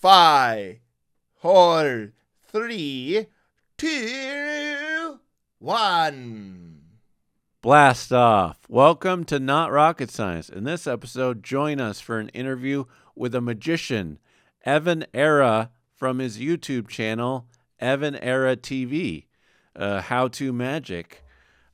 [0.00, 0.78] five,
[1.36, 2.12] four,
[2.50, 3.26] three,
[3.76, 5.20] two,
[5.58, 6.80] one.
[7.60, 8.60] Blast off.
[8.66, 10.48] Welcome to Not Rocket Science.
[10.48, 12.84] In this episode, join us for an interview
[13.14, 14.18] with a magician,
[14.64, 17.46] Evan Era, from his YouTube channel,
[17.78, 19.26] Evan Era TV,
[19.76, 21.22] uh, How to Magic,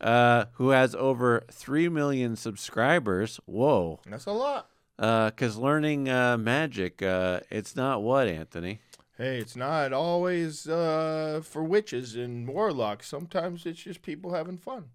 [0.01, 3.39] uh, who has over 3 million subscribers.
[3.47, 4.01] Whoa.
[4.05, 4.69] That's a lot.
[4.97, 8.81] Because learning uh, magic, uh, it's not what, Anthony?
[9.19, 13.09] Hey, it's not always uh, for witches and warlocks.
[13.09, 14.91] Sometimes it's just people having fun.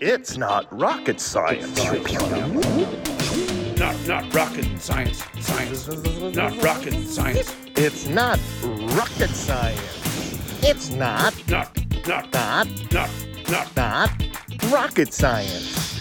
[0.00, 1.82] It's not rocket science.
[3.78, 5.24] Not not rocket science.
[5.40, 5.88] Science.
[6.36, 7.56] Not rocket science.
[7.76, 8.38] It's not
[8.94, 10.62] rocket science.
[10.62, 11.74] It's not, Not
[12.06, 13.08] not not, not
[13.48, 14.10] not not
[14.70, 15.98] rocket science.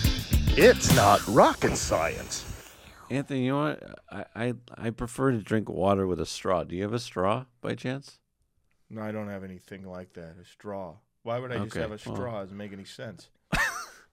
[0.58, 2.49] It's not rocket science.
[3.10, 4.00] Anthony, you know what?
[4.12, 6.64] I, I, I prefer to drink water with a straw.
[6.64, 8.20] Do you have a straw by chance?
[8.90, 10.36] No, I don't have anything like that.
[10.42, 10.96] A straw.
[11.24, 12.16] Why would I just Okay, have a well.
[12.16, 12.42] straw?
[12.42, 13.30] Doesn't make any sense.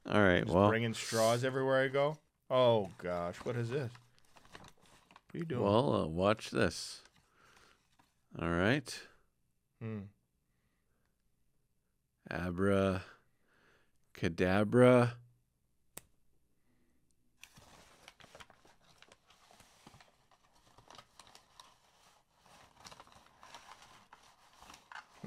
[0.06, 0.42] All right.
[0.44, 2.18] Just Well, bringing straws everywhere I go.
[2.50, 3.90] Oh gosh, what is this?
[4.52, 5.62] What are you doing?
[5.62, 7.02] well, uh, watch this.
[8.40, 8.98] All right.
[9.80, 9.98] Hmm.
[12.30, 13.02] Abra
[14.14, 15.12] cadabra.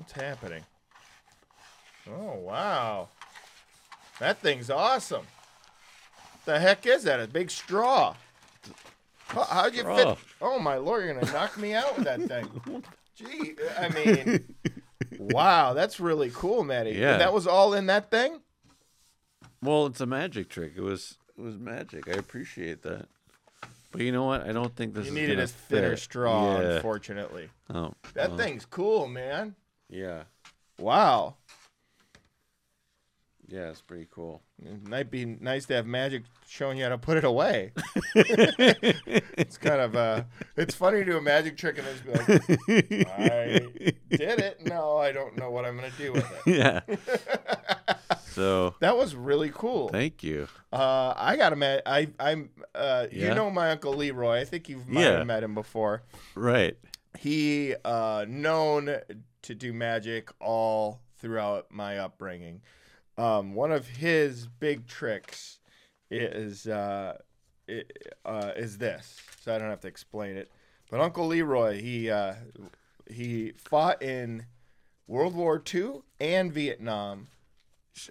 [0.09, 0.63] What's happening?
[2.09, 3.09] Oh wow,
[4.19, 5.27] that thing's awesome.
[6.45, 7.19] The heck is that?
[7.19, 8.15] A big straw?
[9.27, 10.15] How, how'd you Straw.
[10.15, 10.17] fit?
[10.41, 12.83] Oh my lord, you're gonna knock me out with that thing.
[13.15, 14.55] Gee, I mean,
[15.19, 16.93] wow, that's really cool, Matty.
[16.93, 17.11] Yeah.
[17.11, 18.39] And that was all in that thing.
[19.61, 20.73] Well, it's a magic trick.
[20.75, 22.07] It was it was magic.
[22.07, 23.05] I appreciate that.
[23.91, 24.41] But you know what?
[24.49, 25.99] I don't think this You is needed a thinner fit.
[25.99, 26.75] straw, Yeah.
[26.77, 27.49] unfortunately.
[27.71, 29.53] Oh, That well, thing's cool, man.
[29.89, 30.23] Yeah.
[30.77, 31.35] Wow.
[33.47, 34.43] Yeah, it's pretty cool.
[34.63, 37.71] It might be nice to have magic showing you how to put it away.
[38.15, 40.23] it's kind of uh
[40.55, 43.59] it's funny to do a magic trick and then just be like, I
[44.15, 44.65] did it.
[44.67, 46.55] No, I don't know what I'm gonna do with it.
[46.55, 46.81] yeah.
[48.31, 49.89] So That was really cool.
[49.89, 50.47] thank you.
[50.71, 51.81] Uh, I got a met.
[51.87, 53.29] I I'm uh, Yeah?
[53.29, 54.39] you know my uncle Leroy.
[54.39, 55.17] I think you've might Yeah.
[55.17, 56.03] have met him before.
[56.35, 56.77] Right.
[57.17, 58.95] He uh known
[59.43, 62.61] to do magic all throughout my upbringing.
[63.17, 65.59] Um, one of his big tricks
[66.09, 67.17] is uh,
[68.25, 69.19] uh, is this.
[69.41, 70.51] So I don't have to explain it.
[70.89, 72.35] But Uncle Leroy, he uh,
[73.09, 74.45] he fought in
[75.07, 77.27] World War II and Vietnam.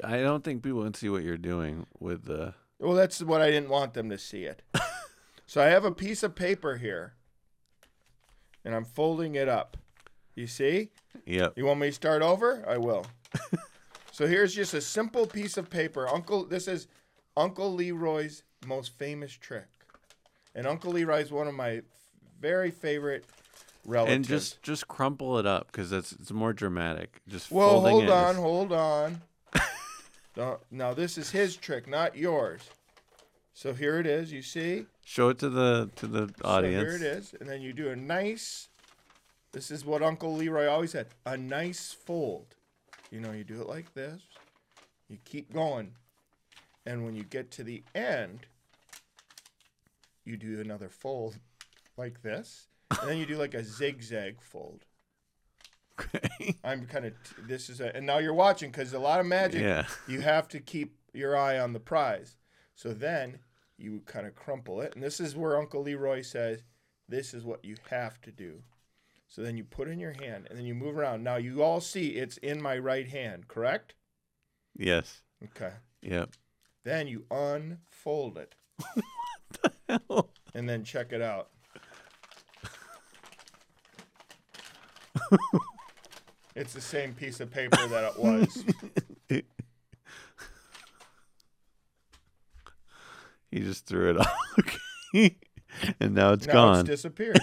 [0.04, 2.54] I don't think people can see what you're doing with the.
[2.78, 4.62] Well, that's what I didn't want them to see it.
[5.46, 7.14] so I have a piece of paper here,
[8.64, 9.76] and I'm folding it up.
[10.38, 10.90] You see?
[11.26, 11.54] Yep.
[11.56, 12.64] You want me to start over?
[12.68, 13.04] I will.
[14.12, 16.08] so here's just a simple piece of paper.
[16.08, 16.86] Uncle, this is
[17.36, 19.66] Uncle Leroy's most famous trick,
[20.54, 21.82] and Uncle Leroy's one of my
[22.40, 23.24] very favorite
[23.84, 24.14] relatives.
[24.14, 27.20] And just just crumple it up because that's it's more dramatic.
[27.26, 29.20] Just well, hold it on, hold on.
[30.36, 32.62] Don't, now this is his trick, not yours.
[33.54, 34.30] So here it is.
[34.30, 34.86] You see?
[35.04, 36.92] Show it to the to the audience.
[36.92, 38.68] So here it is, and then you do a nice.
[39.58, 42.54] This is what Uncle Leroy always said: a nice fold.
[43.10, 44.22] You know, you do it like this.
[45.08, 45.96] You keep going,
[46.86, 48.46] and when you get to the end,
[50.24, 51.40] you do another fold,
[51.96, 52.68] like this,
[53.00, 54.84] and then you do like a zigzag fold.
[55.98, 56.54] Okay.
[56.62, 57.14] I'm kind of.
[57.48, 59.62] This is a, and now you're watching because a lot of magic.
[59.62, 59.86] Yeah.
[60.06, 62.36] You have to keep your eye on the prize.
[62.76, 63.40] So then
[63.76, 66.62] you kind of crumple it, and this is where Uncle Leroy says,
[67.08, 68.62] "This is what you have to do."
[69.28, 71.22] So then you put in your hand, and then you move around.
[71.22, 73.94] Now you all see it's in my right hand, correct?
[74.76, 75.20] Yes.
[75.44, 75.72] Okay.
[76.02, 76.30] Yep.
[76.84, 78.54] Then you unfold it,
[78.94, 79.04] what
[79.62, 80.30] the hell?
[80.54, 81.50] and then check it out.
[86.56, 88.64] it's the same piece of paper that it was.
[93.50, 94.30] He just threw it off.
[96.00, 96.80] And now it's now gone.
[96.80, 97.38] it's disappeared.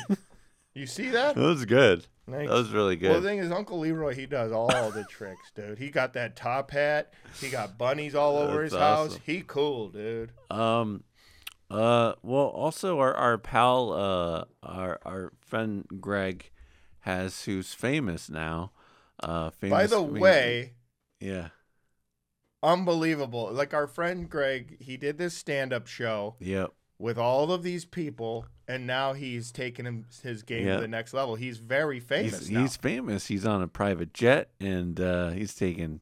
[0.75, 1.36] You see that?
[1.36, 2.06] that was good.
[2.27, 2.50] Nice.
[2.50, 3.12] That was really good.
[3.12, 5.77] Well, the thing is, Uncle Leroy, he does all the tricks, dude.
[5.77, 7.13] He got that top hat.
[7.39, 9.19] He got bunnies all over That's his house.
[9.24, 10.31] He cool, dude.
[10.51, 11.04] Um,
[11.69, 16.51] uh, well, also our our pal, uh, our our friend Greg,
[17.01, 18.71] has who's famous now.
[19.24, 19.71] Uh, famous.
[19.71, 20.74] By the way,
[21.19, 21.50] yeah,
[22.62, 23.50] unbelievable.
[23.51, 26.36] Like our friend Greg, he did this stand-up show.
[26.39, 30.75] yep, with all of these people, and now he's taken him, his game Yeah.
[30.75, 31.35] to the next level.
[31.35, 32.62] He's very famous he's, now.
[32.62, 33.27] he's famous.
[33.27, 36.01] He's on a private jet, and uh, he's taking.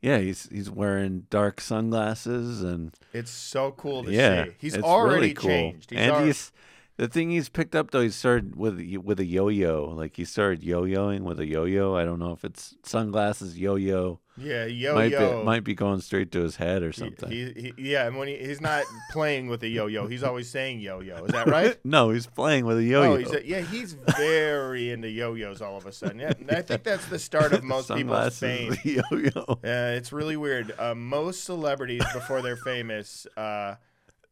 [0.00, 4.50] Yeah, he's he's wearing dark sunglasses, and it's so cool to yeah, see.
[4.58, 5.48] He's already really cool.
[5.48, 5.90] changed.
[5.90, 6.52] He's and alre- he's
[6.96, 8.02] the thing he's picked up though.
[8.02, 9.92] He started with with a yo-yo.
[9.96, 11.96] Like he started yo-yoing with a yo-yo.
[11.96, 14.20] I don't know if it's sunglasses yo-yo.
[14.36, 15.40] yeah, yo might yo.
[15.40, 17.30] be might be going straight to his head or something.
[17.30, 20.80] He, he, yeah, and when he, he's not playing with a yo-yo, he's always saying
[20.80, 21.24] yo-yo.
[21.24, 21.76] Is that right?
[21.84, 23.14] no, he's playing with a yo-yo.
[23.14, 26.20] Oh, he's a, yeah, he's very into yo-yos all of a sudden.
[26.20, 28.76] Yeah, I think that's the start of most people's fame.
[28.84, 29.44] yo-yo.
[29.48, 29.58] Uh,
[29.96, 30.72] it's really weird.
[30.78, 33.74] Uh, most celebrities before they're famous, uh,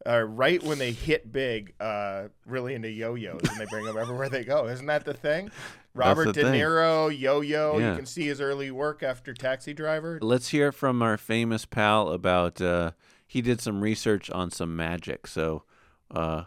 [0.05, 4.29] are right when they hit big, uh, really into yo-yos, and they bring them everywhere
[4.29, 4.67] they go.
[4.67, 5.51] Isn't that the thing?
[5.95, 6.59] Robert the De thing.
[6.59, 7.77] Niro, yo-yo.
[7.77, 7.91] Yeah.
[7.91, 10.19] You can see his early work after Taxi Driver.
[10.21, 12.59] Let's hear from our famous pal about.
[12.61, 12.91] Uh,
[13.27, 15.25] he did some research on some magic.
[15.27, 15.63] So,
[16.11, 16.43] uh,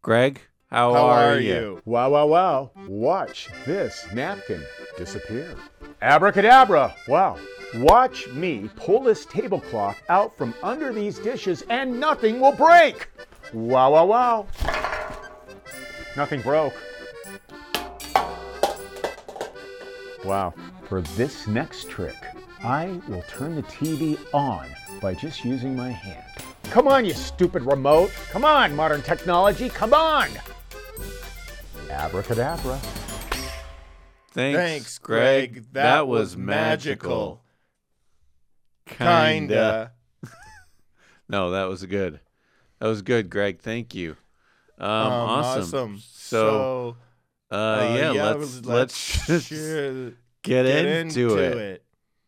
[0.00, 0.40] Greg,
[0.72, 1.52] how, How are, are you?
[1.52, 1.82] you?
[1.84, 2.70] Wow, wow, wow.
[2.88, 4.64] Watch this napkin
[4.96, 5.54] disappear.
[6.00, 6.94] Abracadabra.
[7.06, 7.38] Wow.
[7.74, 13.10] Watch me pull this tablecloth out from under these dishes and nothing will break.
[13.52, 14.46] Wow, wow, wow.
[16.16, 16.74] Nothing broke.
[20.24, 20.54] Wow.
[20.88, 22.16] For this next trick,
[22.64, 24.66] I will turn the TV on
[25.02, 26.24] by just using my hand.
[26.70, 28.10] Come on, you stupid remote.
[28.30, 29.68] Come on, modern technology.
[29.68, 30.30] Come on.
[31.90, 32.78] Abracadabra.
[34.32, 35.64] Thanks, Thanks, Greg.
[35.72, 37.42] That, was magical.
[38.86, 39.92] Kinda.
[41.28, 42.20] No, that was good.
[42.78, 43.60] That was good, Greg.
[43.62, 44.16] Thank you.
[44.78, 45.98] Um, Um, awesome.
[45.98, 46.96] So, So,
[47.50, 50.10] uh, uh, yeah, yeah, let's let's, just share-
[50.42, 51.84] get, get into, it.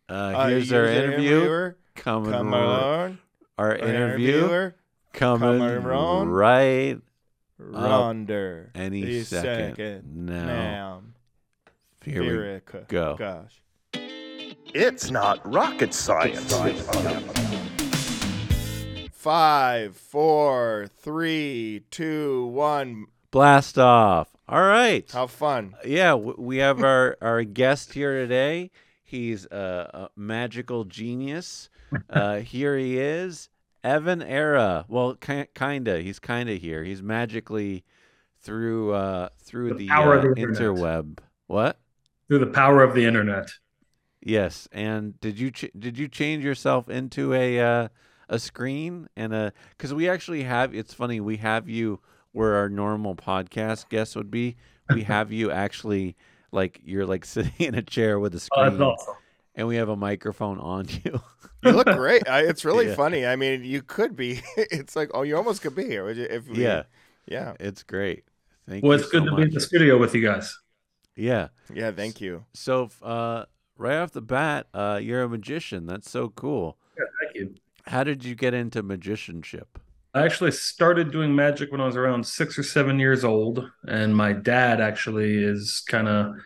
[0.09, 1.37] Uh, Uh, here's our here's interview.
[1.37, 1.77] interviewer.
[1.97, 2.31] coming.
[2.33, 3.19] Come r- on.
[3.59, 4.75] Our interview Interviewer.
[5.13, 6.29] coming coming on.
[6.29, 6.99] right
[7.61, 8.71] Ronder.
[8.75, 10.47] any the second now.
[10.47, 11.03] now.
[12.05, 13.17] Here we go.
[13.17, 13.63] Gosh.
[13.93, 16.53] It's not rocket science.
[19.13, 23.07] Five, four, three, two, one.
[23.31, 24.29] blast off.
[24.49, 25.11] All right.
[25.11, 25.75] How fun.
[25.87, 28.71] Yeah, we have our, our guest here today.
[29.03, 31.71] He's a, a magical genius.
[32.11, 33.49] Uh, here he is,
[33.85, 34.85] Evan Era.
[34.89, 36.01] Well, kinda.
[36.03, 36.83] He's kinda here.
[36.85, 37.85] He's magically
[38.41, 40.75] through uh, through The the, power of uh, the internet.
[40.77, 41.19] interweb.
[41.47, 41.79] What?
[42.29, 43.51] through the power of the internet.
[44.23, 44.69] Yes.
[44.73, 47.89] And did you ch- did you change yourself into a uh,
[48.29, 50.75] a screen and a because we actually have.
[50.75, 51.21] It's funny.
[51.21, 52.01] We have you
[52.33, 54.57] where our normal podcast guests would be.
[54.89, 56.17] We have you actually
[56.53, 59.15] like you're like sitting in a chair with a Oh, screen, that's awesome.
[59.55, 61.21] And we have a microphone on you.
[61.63, 62.29] You look great.
[62.29, 62.95] I, it's really Yeah.
[62.95, 63.27] funny.
[63.27, 64.41] I mean, you could be.
[64.57, 66.05] It's like, oh, you almost could be here.
[66.05, 66.83] would you- If we, yeah,
[67.27, 67.55] Yeah.
[67.61, 68.25] it's great.
[68.69, 68.89] Thank you.
[68.89, 70.57] Well, you it's good so to be in the studio with you guys.
[71.17, 71.49] Yeah.
[71.73, 71.91] Yeah.
[71.93, 72.45] Thank you.
[72.55, 73.45] So uh,
[73.79, 75.87] right off the bat, uh, you're a magician.
[75.87, 76.77] That's so cool.
[76.99, 77.55] Yeah, thank you.
[77.87, 79.79] How did you get into magicianship?
[80.15, 84.15] I actually started doing magic when I was around six or seven years old, and
[84.17, 86.37] my dad actually is kind of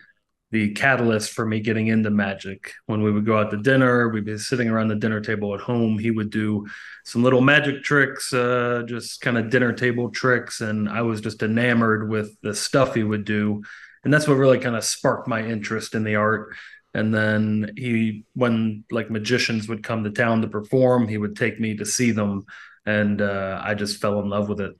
[0.51, 2.73] the catalyst for me getting into magic.
[2.87, 5.59] When we would go out to dinner, we'd be sitting around the dinner table at
[5.59, 5.99] home.
[5.99, 6.65] He would do
[7.05, 11.43] some little magic tricks, uh, just kind of dinner table tricks, and I was just
[11.43, 13.63] enamored with the stuff he would do,
[14.03, 16.55] and that's what really kind of sparked my interest in the art.
[16.95, 21.59] And then he, when like magicians would come to town to perform, he would take
[21.59, 22.45] me to see them
[22.89, 24.73] and uh, I just fell in love with it.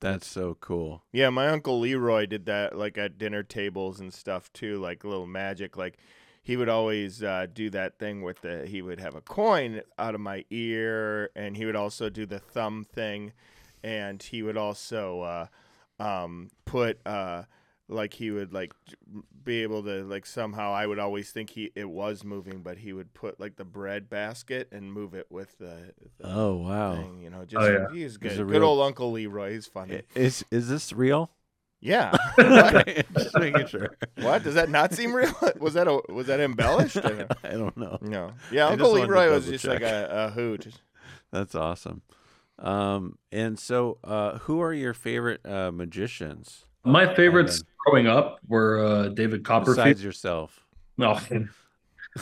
[0.00, 1.02] That's so cool.
[1.12, 5.26] Yeah, my uncle Leroy did that like at dinner tables and stuff too, like little
[5.26, 5.76] magic.
[5.76, 5.98] Like
[6.42, 10.14] he would always uh, do that thing with the he would have a coin out
[10.14, 13.32] of my ear, and he would also do the thumb thing,
[13.84, 15.46] and he would also uh,
[16.02, 17.42] um, put uh,
[17.90, 18.72] like he would like
[19.44, 22.92] be able to like somehow I would always think he it was moving, but he
[22.92, 26.94] would put like the bread basket and move it with the, the Oh wow.
[26.96, 27.20] thing.
[27.22, 27.86] You know, just Oh, yeah.
[27.92, 28.32] he's good.
[28.32, 29.52] a good real- old Uncle Leroy.
[29.52, 30.02] He's funny.
[30.14, 31.30] Is is this real?
[31.82, 32.12] Yeah.
[33.16, 33.96] Just making sure.
[34.20, 35.32] What does that not seem real?
[35.58, 36.96] Was that a, was that embellished?
[36.96, 37.26] or?
[37.42, 37.96] I don't know.
[38.02, 38.32] No.
[38.52, 40.68] Yeah, I Uncle just Leroy was double just like a, a hoot.
[41.32, 42.02] That's awesome.
[42.58, 48.84] Um, and so, uh, who are your favorite uh, magicians My favorites growing up were
[48.84, 49.76] uh, David Copperfield.
[49.76, 50.64] besides yourself?
[50.96, 51.18] No,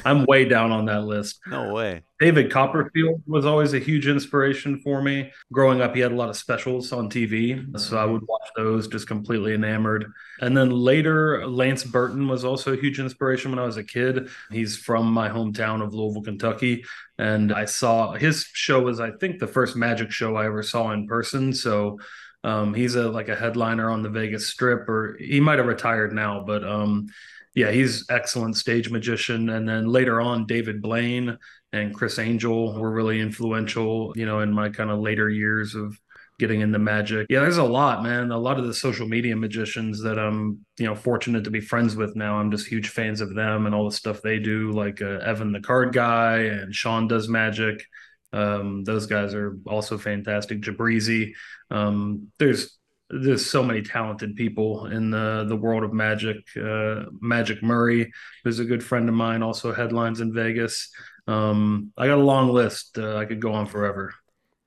[0.04, 1.40] I'm way down on that list.
[1.46, 2.02] No way.
[2.20, 5.32] David Copperfield was always a huge inspiration for me.
[5.52, 8.88] Growing up, he had a lot of specials on TV, so I would watch those
[8.88, 10.12] just completely enamored.
[10.40, 14.28] And then later, Lance Burton was also a huge inspiration when I was a kid.
[14.50, 16.84] He's from my hometown of Louisville, Kentucky,
[17.18, 20.90] and I saw his show was I think the first magic show I ever saw
[20.92, 21.52] in person.
[21.52, 21.98] So
[22.44, 26.12] um, he's a like a headliner on the Vegas Strip, or he might have retired
[26.12, 27.06] now, but um,
[27.54, 29.50] yeah, he's excellent stage magician.
[29.50, 31.36] And then later on, David Blaine
[31.72, 35.98] and Criss Angel were really influential, you know, in my kind of later years of
[36.38, 37.26] getting into magic.
[37.28, 38.30] Yeah, there's a lot, man.
[38.30, 41.96] A lot of the social media magicians that I'm, you know, fortunate to be friends
[41.96, 42.38] with now.
[42.38, 45.50] I'm just huge fans of them and all the stuff they do, like uh, Evan
[45.50, 47.84] the card guy and Sean does magic.
[48.32, 50.60] Um, those guys are also fantastic.
[50.60, 51.32] Jibrizy.
[51.70, 52.76] Um, there's
[53.10, 56.36] there's so many talented people in the the world of magic.
[56.56, 58.12] Uh, magic Murray,
[58.44, 60.90] who's a good friend of mine, also headlines in Vegas.
[61.26, 62.98] Um, I got a long list.
[62.98, 64.14] Uh, I could go on forever.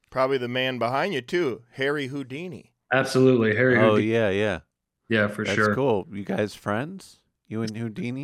[0.10, 2.74] Probably the man behind you too, Harry Houdini.
[2.92, 3.78] Absolutely, Harry.
[3.78, 4.12] Oh Houdini.
[4.12, 4.60] yeah, yeah.
[5.08, 5.76] yeah, for That's sure.
[5.76, 6.08] cool.
[6.12, 7.20] You guys friends?
[7.48, 8.24] You and Houdini?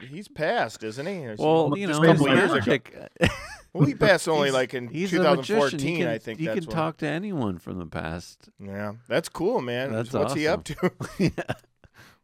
[0.00, 1.26] He's passed, isn't he?
[1.26, 2.60] Or well, you know, a couple years ago.
[2.66, 2.94] magic.
[3.72, 5.78] Well, he passed only He's- like in he's 2014.
[5.80, 6.76] He can, I think he that's can when.
[6.76, 8.48] talk to anyone from the past.
[8.58, 9.92] Yeah, that's cool, man.
[9.92, 10.92] That's What's he up to?
[11.18, 11.30] yeah.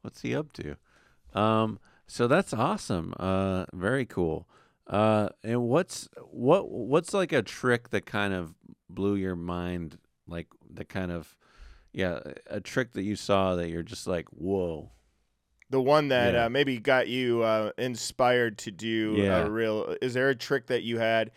[0.02, 0.76] What's he up to?
[1.34, 3.14] Um, so that's awesome.
[3.18, 4.48] Uh, very cool.
[4.86, 8.54] Uh, and what's what what's like a trick that kind of
[8.88, 9.98] blew your mind?
[10.26, 11.36] Like the kind of
[11.92, 14.90] yeah, a trick that you saw that you're just like, whoa.
[15.70, 16.36] The one that Yeah.
[16.36, 19.28] uh, maybe got you uh, inspired to do Yeah.
[19.28, 19.96] a real.
[20.00, 21.30] Is there a trick that you had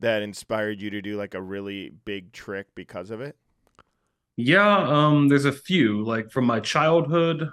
[0.00, 3.36] that inspired you to do like a really big trick because of it?
[4.36, 6.04] Yeah, um, there's a few.
[6.04, 7.50] Like from my childhood,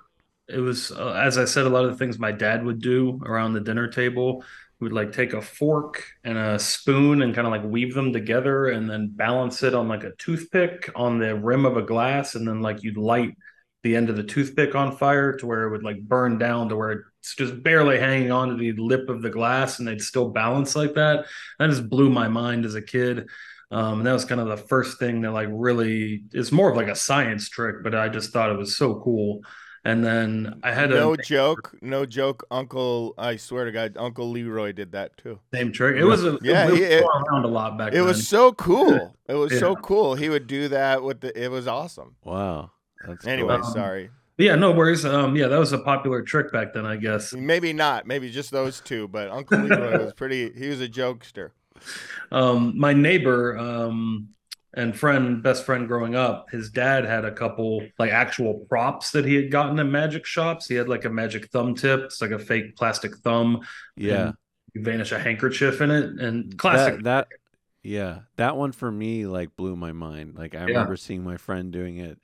[0.48, 3.20] it was uh, as I said, a lot of the things my dad would do
[3.26, 4.44] around the dinner table.
[4.80, 8.14] He would like take a fork and a spoon and kind of like weave them
[8.14, 12.36] together and then balance it on like a toothpick on the rim of a glass,
[12.36, 13.36] and then like you'd light
[13.86, 16.76] the end of the toothpick on fire to where it would like burn down to
[16.76, 20.30] where it's just barely hanging on to the lip of the glass and they'd still
[20.30, 21.26] balance like that.
[21.60, 23.28] That just blew my mind as a kid.
[23.72, 26.76] Um, and that was kind of the first thing that like really it's more of
[26.78, 29.42] like a science trick, but I just thought it was so cool.
[29.88, 32.44] And then I had no a joke, no joke.
[32.50, 35.40] Uncle, I swear to God, Uncle Leroy did that too.
[35.54, 35.96] same trick.
[35.96, 38.06] It was a Yeah, it, was it- around a lot back It then.
[38.06, 39.16] was so cool.
[39.30, 40.16] It was so cool.
[40.16, 41.32] He would do that with the.
[41.40, 42.16] It was awesome.
[42.24, 42.72] Wow.
[43.02, 43.66] That's Anyway, cool.
[43.66, 44.10] Um, sorry.
[44.38, 45.06] yeah, no worries.
[45.06, 47.34] Um, yeah, that was a popular trick back then, I guess.
[47.34, 48.06] Maybe not.
[48.08, 49.08] Maybe just those two.
[49.08, 50.52] But Uncle Leroy was pretty.
[50.54, 51.52] He was a jokester.
[52.32, 54.30] Um, my neighbor um,
[54.74, 59.26] and friend, best friend growing up, his dad had a couple like actual props that
[59.26, 60.68] he had gotten at magic shops.
[60.68, 63.62] He had like a magic thumb tip, it's like a fake plastic thumb.
[63.96, 64.32] yeah.
[64.74, 66.96] you vanish a handkerchief in it, and classic.
[67.04, 67.28] That, that
[67.84, 70.36] yeah, that one for me like blew my mind.
[70.36, 70.66] Like I Yeah.
[70.66, 72.20] remember seeing my friend doing it,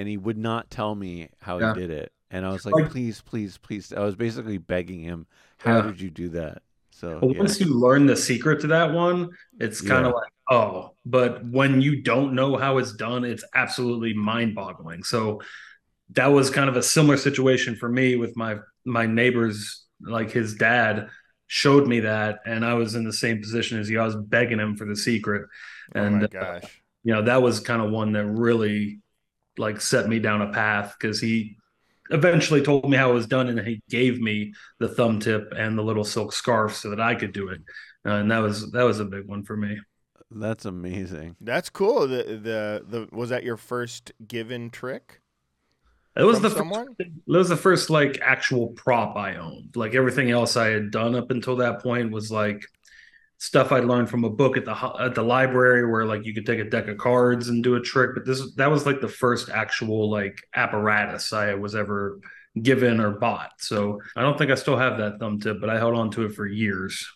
[0.00, 1.74] and he would not tell me how Yeah.
[1.74, 3.92] he did it, and I was like, Like- please, please, please.
[3.92, 5.26] I was basically begging him,
[5.58, 5.82] how Yeah.
[5.82, 6.62] did you do that?
[6.90, 7.38] So But yeah.
[7.38, 9.28] once you learn the secret to that one,
[9.58, 10.20] it's kind of Yeah.
[10.20, 15.04] like, oh, but when you don't know how it's done, it's absolutely mind-boggling.
[15.04, 15.40] So
[16.14, 20.54] that was kind of a similar situation for me with my my neighbors, like his
[20.54, 21.08] dad
[21.46, 24.00] showed me that, and I was in the same position as you.
[24.00, 25.42] I was begging him for the secret.
[25.94, 26.82] Oh And my uh, gosh.
[27.04, 29.00] you know, that was kind of one that really
[29.60, 31.56] like set me down a path because he
[32.10, 35.78] eventually told me how it was done and he gave me the thumb tip and
[35.78, 37.60] the little silk scarf so that I could do it.
[38.06, 39.78] Uh, and that was that was a big one for me.
[40.30, 41.36] That's amazing.
[41.40, 42.06] That's cool.
[42.06, 45.20] The the the was that your first given trick?
[46.16, 46.96] It was From the first, someone?
[46.98, 49.76] it was the first like actual prop I owned.
[49.76, 52.62] Like everything else I had done up until that point was like
[53.40, 56.44] stuff I'd learned from a book at the at the library where like you could
[56.44, 58.10] take a deck of cards and do a trick.
[58.14, 62.20] But this that was like the first actual like apparatus I was ever
[62.62, 63.52] given or bought.
[63.58, 66.24] So I don't think I still have that thumb tip, but I held on to
[66.26, 67.08] it for years.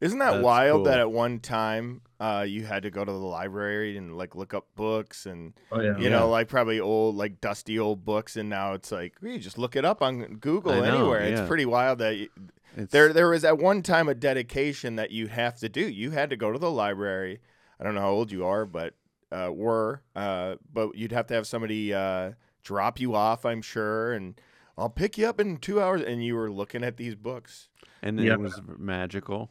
[0.00, 3.18] Isn't that That's wild that at one time uh, you had to go to the
[3.18, 5.96] library and like look up books and Oh yeah.
[5.98, 9.56] you know like probably old like dusty old books and now it's like you just
[9.56, 11.28] look it up on Google I know, anywhere.
[11.28, 11.40] yeah.
[11.40, 12.28] It's pretty wild that you,
[12.76, 15.80] It's, there there was at one time a dedication that you have to do.
[15.88, 17.40] You had to go to the library.
[17.78, 18.94] I don't know how old you are, but
[19.32, 23.44] uh, were uh, but you'd have to have somebody uh, drop you off.
[23.44, 24.40] I'm sure, and
[24.76, 26.02] I'll pick you up in two hours.
[26.02, 27.68] And you were looking at these books.
[28.02, 28.32] and Yeah.
[28.34, 29.50] it was magical.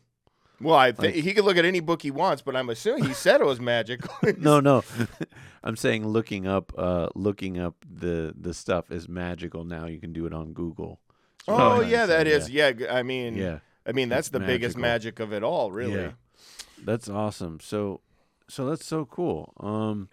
[0.62, 3.04] Well, I think Like- he could look at any book he wants, but I'm assuming
[3.06, 4.14] he said it was magical.
[4.38, 4.84] no, no.
[5.64, 9.86] I'm saying looking up uh looking up the the stuff is magical now.
[9.88, 11.00] You can do it on Google.
[11.48, 12.50] Oh to yeah, that is.
[12.50, 13.60] Yeah, I mean, Yeah.
[13.86, 15.96] I mean, that's the biggest magic of it all, really.
[15.96, 16.12] Yeah.
[16.84, 17.60] That's awesome.
[17.60, 18.02] So
[18.48, 19.54] so that's so cool.
[19.60, 20.10] Um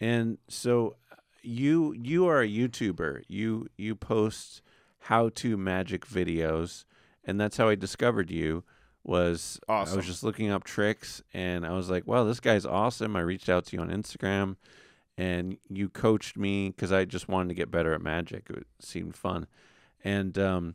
[0.00, 0.96] and so
[1.42, 3.22] you you are a YouTuber.
[3.28, 4.62] You you post
[5.00, 6.84] how to magic videos
[7.24, 8.64] and that's how I discovered you
[9.04, 13.14] was I was just looking up tricks and I was like, "Wow, this guy's awesome."
[13.14, 14.56] I reached out to you on Instagram
[15.16, 18.50] and you coached me cuz I just wanted to get better at magic.
[18.50, 19.46] It seemed fun.
[20.04, 20.74] And um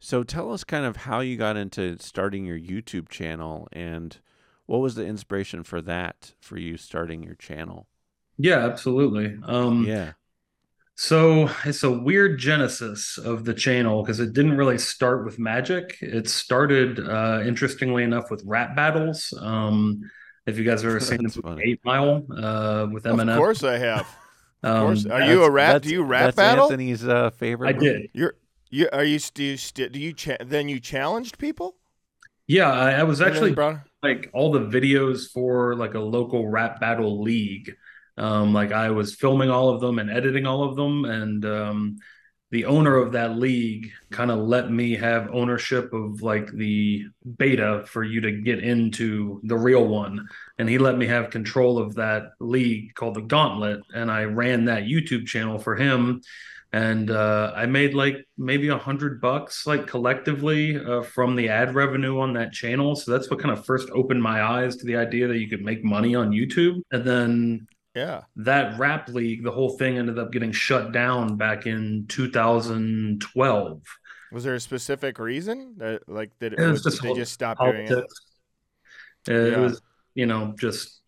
[0.00, 4.18] so tell us kind of how you got into starting your YouTube channel and
[4.66, 7.86] what was the inspiration for that for you starting your channel?
[8.38, 9.36] Yeah, absolutely.
[9.44, 10.12] Um, Yeah.
[10.94, 15.96] So it's a weird genesis of the channel because it didn't really start with magic.
[16.00, 19.32] It started, uh, interestingly enough, with rap battles.
[19.40, 20.02] Um,
[20.46, 21.60] if you guys have ever seen That's the.
[21.64, 24.06] Eight Mile uh, with Eminem, Of course I have.
[24.62, 25.06] um, Of course.
[25.06, 25.82] Are you a rap?
[25.82, 26.64] Do you rap that's battle?
[26.64, 27.76] Anthony's uh, favorite.
[27.76, 28.10] I did.
[28.12, 28.34] You're
[28.72, 31.76] you are you do you, do you cha- then you challenged people?
[32.48, 36.80] Yeah, I, I was actually brought- like all the videos for like a local rap
[36.80, 37.76] battle league.
[38.18, 41.96] Um, like I was filming all of them and editing all of them, and um,
[42.50, 47.04] the owner of that league kind of let me have ownership of like the
[47.38, 51.78] beta for you to get into the real one, and he let me have control
[51.78, 56.20] of that league called the Gauntlet, and I ran that YouTube channel for him.
[56.74, 61.74] And uh, I made like maybe a hundred bucks, like collectively, uh, from the ad
[61.74, 62.96] revenue on that channel.
[62.96, 65.60] So that's what kind of first opened my eyes to the idea that you could
[65.62, 66.80] make money on YouTube.
[66.90, 68.22] And then yeah.
[68.36, 73.82] that rap league, the whole thing ended up getting shut down back in 2012.
[74.32, 77.60] Was there a specific reason that like did, it, was was- just they just stopped
[77.60, 78.04] doing it?
[79.28, 79.58] It Yeah.
[79.58, 79.82] was,
[80.14, 81.01] you know, just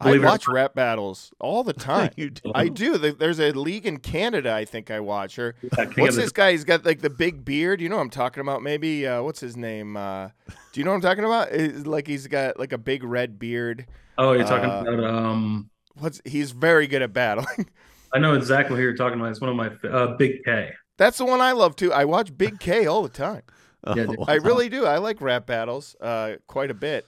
[0.00, 2.10] I believe it or watch rap battles all the time.
[2.16, 2.52] you do.
[2.54, 2.98] I do.
[2.98, 4.52] There's a league in Canada.
[4.52, 5.38] I think I watch.
[5.38, 6.52] Or not, what's this guy?
[6.52, 7.80] He's got like the big beard.
[7.80, 8.62] You know what I'm talking about?
[8.62, 9.96] Maybe uh, what's his name?
[9.96, 10.28] Uh,
[10.72, 11.50] do you know what I'm talking about?
[11.50, 13.86] It's like he's got like a big red beard.
[14.16, 15.70] Oh, you're talking uh, about um.
[15.94, 17.68] What's he's very good at battling.
[18.12, 19.30] I know exactly who you're talking about.
[19.30, 20.70] It's one of my uh, Big K.
[20.96, 21.92] That's the one I love too.
[21.92, 23.42] I watch Big K all the time.
[23.84, 24.06] Oh, Yeah.
[24.26, 24.86] I really do.
[24.86, 27.06] I like rap battles uh, quite a bit.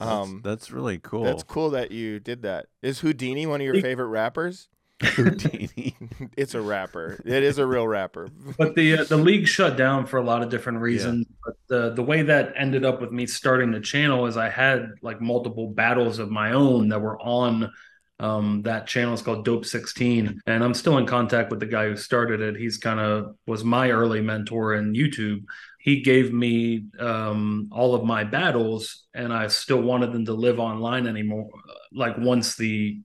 [0.00, 1.24] That's, Um, that's really cool.
[1.24, 2.66] That's cool that you did that.
[2.82, 4.68] Is Houdini one of your favorite rappers?
[5.02, 5.96] Houdini.
[6.36, 7.20] it's a rapper.
[7.24, 8.28] It is a real rapper.
[8.58, 11.26] But the uh, the league shut down for a lot of different reasons.
[11.44, 14.92] But the the way that ended up with me starting the channel is I had
[15.02, 17.72] like multiple battles of my own that were on
[18.20, 19.14] um, that channel.
[19.14, 22.56] is called Dope 16, and I'm still in contact with the guy who started it.
[22.56, 25.40] He's kind of was my early mentor in YouTube.
[25.80, 30.60] He gave me um, all of my battles, and I still wanted them to live
[30.60, 31.48] online anymore.
[31.92, 33.00] Like once the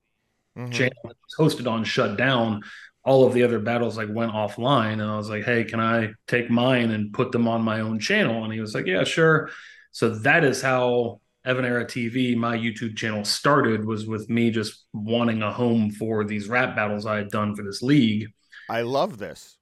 [0.58, 0.72] Mhm.
[0.72, 2.62] channel was hosted on shut down
[3.04, 6.14] all of the other battles like went offline and i was like hey can i
[6.28, 9.50] take mine and put them on my own channel and he was like yeah sure
[9.92, 14.86] so that is how evan era tv my youtube channel started was with me just
[14.94, 18.28] wanting a home for these rap battles i had done for this league
[18.68, 19.58] I love this.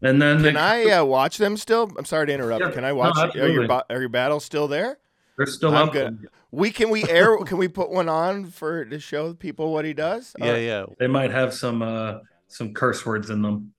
[0.00, 0.60] and then Can they-
[0.92, 1.90] I uh, watch them still?
[1.98, 2.62] I'm sorry to interrupt.
[2.64, 3.36] Yeah, Can I no, watch?
[3.36, 4.98] are your are your battles still there?
[5.36, 6.28] they're still I'm up good.
[6.52, 7.36] We can we air?
[7.44, 10.36] can we put one on for to show people what he does?
[10.38, 10.84] yeah, Uh, yeah.
[11.00, 13.72] they might have some uh some curse words in them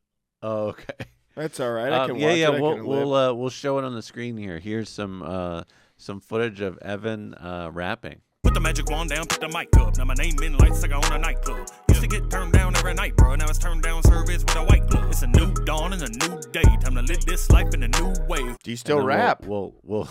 [0.43, 1.05] Oh, okay.
[1.37, 1.93] That's all right.
[1.93, 2.47] I Um, can yeah, watch yeah.
[2.49, 2.55] it.
[2.55, 4.59] I We'll can we'll uh, we'll show it on the screen here.
[4.59, 5.63] Here's some uh,
[5.97, 8.21] some footage of Evan uh, rapping.
[8.43, 9.97] Put the magic wand down, pick the mic up.
[9.97, 11.67] Now my name in lights like I own a nightclub.
[11.89, 13.35] Used to get turned down every night, bro.
[13.35, 15.09] Now it's turned down service with a white glove.
[15.09, 16.61] It's a new dawn and a new day.
[16.81, 18.39] Time to live this life in a new way.
[18.39, 19.45] Do you And still we'll- rap?
[19.45, 20.07] We'll we'll.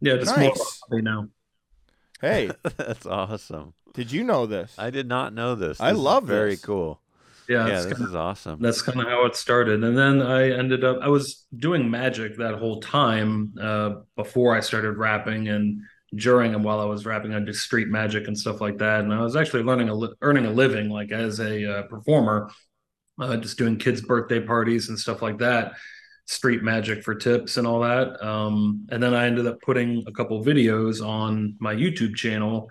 [0.00, 0.80] yeah just more Nice.
[0.88, 1.28] hobby now
[2.20, 3.74] Hey, that's awesome.
[3.94, 4.76] did you know this?
[4.78, 5.80] I did not know this.
[5.80, 6.64] I This is love Very this.
[6.64, 7.00] cool.
[7.48, 8.60] Yeah, Yeah, this kinda- is awesome.
[8.60, 9.82] that's kind of how it started.
[9.84, 14.60] And then i ended up i was doing magic that whole time uh, before i
[14.60, 15.82] started rapping and
[16.14, 19.00] during and while i was rapping i did street magic and stuff like that.
[19.00, 22.50] And i was actually learning a li- earning a living like as a uh, performer
[23.20, 25.72] uh, just doing kids birthday parties and stuff like that
[26.26, 28.22] street magic for tips and all that.
[28.24, 32.70] Um, and then i ended up putting a couple videos on my youtube channel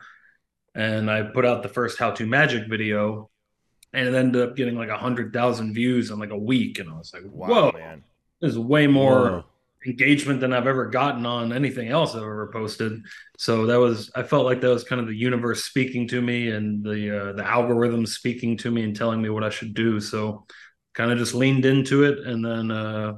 [0.75, 3.29] and i put out the first how to magic video
[3.93, 6.89] and it ended up getting like a hundred thousand views in like a week, and
[6.89, 8.03] I was like, Wow, "Whoa, man.
[8.41, 9.45] this is way more Whoa.
[9.85, 13.01] engagement than I've ever gotten on anything else I've ever posted."
[13.37, 16.49] So that was, I felt like that was kind of the universe speaking to me,
[16.51, 19.99] and the uh, the algorithm speaking to me and telling me what I should do.
[19.99, 20.45] So,
[20.93, 23.13] kind of just leaned into it, and then, uh,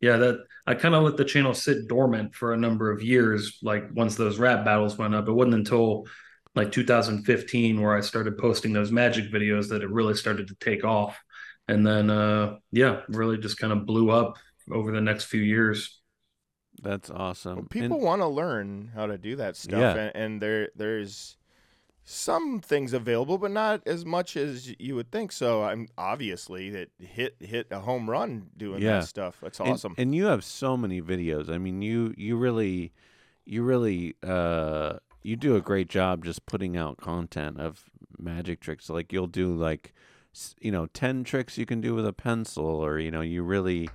[0.00, 3.58] yeah, that I kind of let the channel sit dormant for a number of years.
[3.62, 6.06] Like once those rap battles went up, it wasn't until
[6.54, 10.84] like 2015 where I started posting those magic videos that it really started to take
[10.84, 11.18] off.
[11.68, 14.36] And then uh yeah, really just kind of blew up
[14.70, 16.00] over the next few years.
[16.82, 17.58] That's awesome.
[17.58, 19.94] And- People want to learn how to do that stuff, Yeah.
[19.96, 21.36] and, and there there's
[22.04, 25.30] some things available, but not as much as you would think.
[25.30, 28.98] So I'm obviously that hit hit a home run doing Yeah.
[29.00, 29.38] that stuff.
[29.40, 29.94] That's And- awesome.
[29.96, 31.48] And, you have so many videos.
[31.48, 32.92] I mean, you you really
[33.44, 37.84] you really uh you do a great job just putting out content of
[38.18, 38.88] magic tricks.
[38.90, 39.92] Like you'll do like
[40.60, 43.88] you know, 10 tricks you can do with a pencil or you know, you really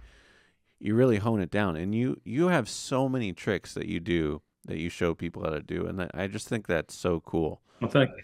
[0.79, 4.41] you really hone it down and you you have so many tricks that you do
[4.65, 7.61] that you show people how to do and I- just think that's so cool.
[7.81, 8.23] Well, thank you.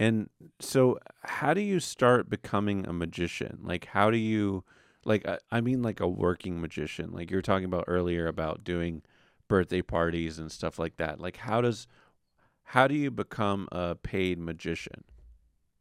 [0.00, 0.30] And
[0.60, 3.58] so, how do you start becoming a magician?
[3.62, 4.62] Like, how do you,
[5.04, 7.10] like, I, I mean, like a working magician?
[7.10, 9.02] Like you were talking about earlier about doing
[9.48, 11.20] birthday parties and stuff like that.
[11.20, 11.88] Like, how does,
[12.68, 15.04] how do you become a paid magician?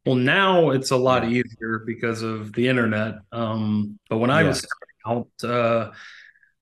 [0.05, 1.29] Well, now it's a lot Yeah.
[1.29, 3.15] easier because of the internet.
[3.31, 4.63] Um, but when I was
[5.05, 5.91] starting out, uh,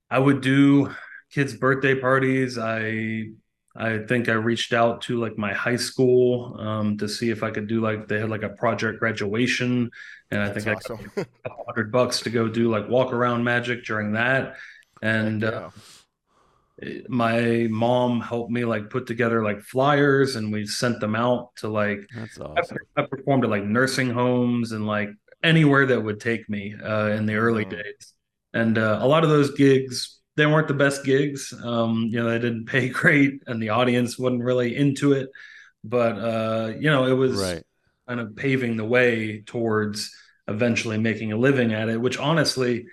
[0.10, 0.94] I would do
[1.32, 2.58] kids' birthday parties.
[2.58, 3.30] I
[3.76, 7.52] I think I reached out to like my high school um, to see if I
[7.52, 9.92] could do like they had like a project graduation,
[10.32, 11.00] and I That's think awesome.
[11.18, 14.56] I got a couple hundred bucks to go do like walk around magic during that.
[15.02, 15.70] And uh, yeah.
[17.08, 21.68] My mom helped me like put together like flyers, and we sent them out to
[21.70, 22.88] like That's I, awesome.
[22.98, 25.10] I performed at like nursing homes and like
[25.44, 27.66] anywhere that would take me uh, in the early Mhm.
[27.66, 28.14] days.
[28.54, 31.54] And uh, a lot of those gigs, they weren't the best gigs.
[31.64, 35.30] Um, you know, they didn't pay great, and the audience wasn't really into it.
[35.84, 37.64] But uh, you know, it was Right.
[38.08, 40.12] kind of paving the way towards
[40.48, 42.86] eventually making a living at it, which honestly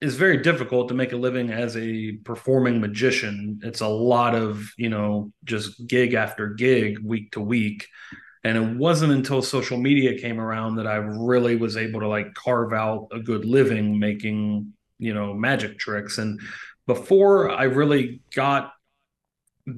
[0.00, 3.60] is very difficult to make a living as a performing magician.
[3.62, 7.86] It's a lot of, you know, just gig after gig, week to week.
[8.44, 12.34] And it wasn't until social media came around that I really was able to like
[12.34, 16.18] carve out a good living making, you know, magic tricks.
[16.18, 16.40] And
[16.86, 18.72] before I really got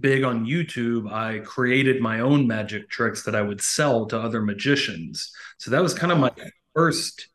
[0.00, 4.42] big on YouTube, I created my own magic tricks that I would sell to other
[4.42, 5.32] magicians.
[5.58, 6.32] So that was kind of my
[6.74, 7.28] first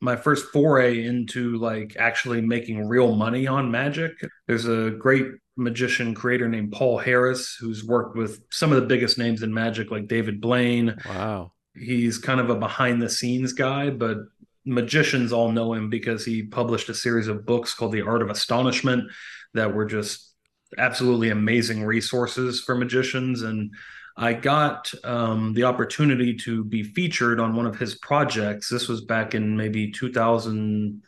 [0.00, 4.12] my first foray into like actually making real money on magic.
[4.46, 9.18] There's a great magician creator named Paul Harris who's worked with some of the biggest
[9.18, 10.96] names in magic like David Blaine.
[11.06, 11.52] Wow.
[11.74, 14.18] He's kind of a behind the scenes guy, but
[14.64, 18.30] magicians all know him because he published a series of books called The Art of
[18.30, 19.10] Astonishment
[19.54, 20.34] that were just
[20.78, 23.42] absolutely amazing resources for magicians.
[23.42, 23.72] And
[24.16, 28.68] I got um, the opportunity to be featured on one of his projects.
[28.68, 31.02] This was back in maybe 2000,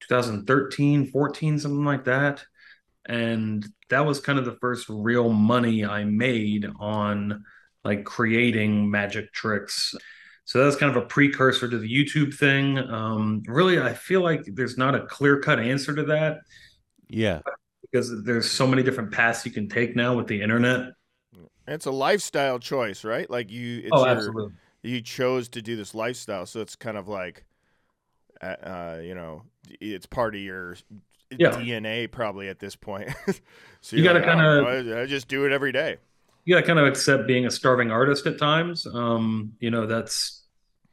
[0.00, 2.44] 2013, 14, something like that.
[3.06, 7.44] And that was kind of the first real money I made on
[7.84, 9.94] like creating magic tricks.
[10.44, 12.78] So that was kind of a precursor to the YouTube thing.
[12.78, 16.38] Um, really, I feel like there's not a clear cut answer to that
[17.08, 17.40] Yeah.
[17.82, 20.92] because there's so many different paths you can take now with the internet.
[21.72, 23.28] It's a lifestyle choice, right?
[23.28, 24.52] Like you, it's oh, your, absolutely.
[24.82, 27.44] you chose to do this lifestyle, so it's kind of like,
[28.40, 29.42] uh, uh, you know,
[29.80, 30.76] it's part of your
[31.38, 31.50] Yeah.
[31.52, 33.10] DNA probably at this point.
[33.80, 35.96] so You gotta like, "Oh, kinda- I, I just do it every day.
[36.44, 38.84] You got to kind of accept being a starving artist at times.
[38.86, 40.42] Um, you know, that's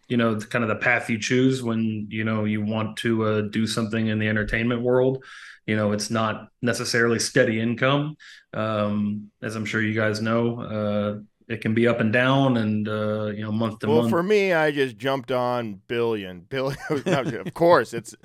[0.07, 3.41] you know kind of the path you choose when you know you want to uh,
[3.41, 5.23] do something in the entertainment world.
[5.69, 8.15] You know, it's not necessarily steady income,
[8.53, 10.41] um, as I'm sure you guys know.
[10.61, 14.09] Uh, it can be up and down, and uh, you know, month to Well, month.
[14.11, 16.77] for me, I just jumped on billion, billion.
[17.47, 18.15] of course, it's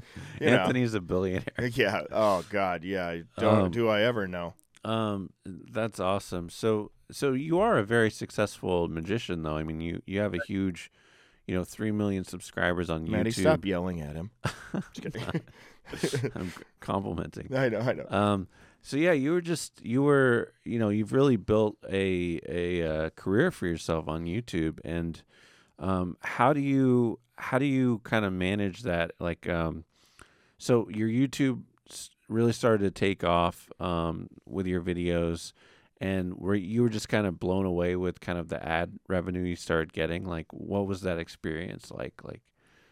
[0.40, 1.44] you know, Anthony's a billionaire.
[1.72, 2.02] yeah.
[2.10, 3.18] Oh God, yeah.
[3.38, 4.54] Don't Um, do I ever know?
[4.84, 6.50] Um, that's awesome.
[6.50, 9.56] So, so you are a very successful magician, though.
[9.56, 10.90] I mean, you you have a huge,
[11.46, 13.40] you know, three million subscribers on Matty, YouTube.
[13.40, 14.30] stop yelling at him.
[14.92, 15.40] Just kidding.
[16.34, 17.54] I'm complimenting.
[17.54, 18.06] I know, I know.
[18.08, 18.48] Um,
[18.82, 23.10] so yeah, you were just you were you know you've really built a a uh,
[23.10, 25.22] career for yourself on YouTube, and
[25.78, 29.12] um, how do you how do you kind of manage that?
[29.18, 29.84] Like, um,
[30.58, 31.62] so your YouTube
[32.28, 35.52] really started to take off um, with your videos,
[36.00, 39.42] and were you were just kind of blown away with kind of the ad revenue
[39.42, 40.24] you started getting?
[40.24, 42.14] Like, what was that experience like?
[42.22, 42.42] Like,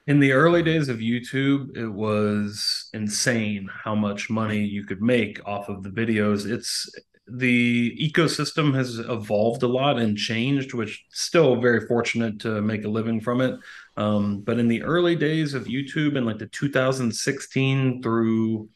[0.06, 5.40] In the early days of YouTube, it was insane how much money you could make
[5.46, 6.50] off of the videos.
[6.50, 6.90] It's
[7.28, 12.88] the ecosystem has evolved a lot and changed, which still very fortunate to make a
[12.88, 13.54] living from it.
[13.96, 18.68] Um, but in the early days of YouTube in like the 2016 through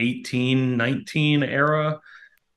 [0.00, 2.00] 18, 19 era,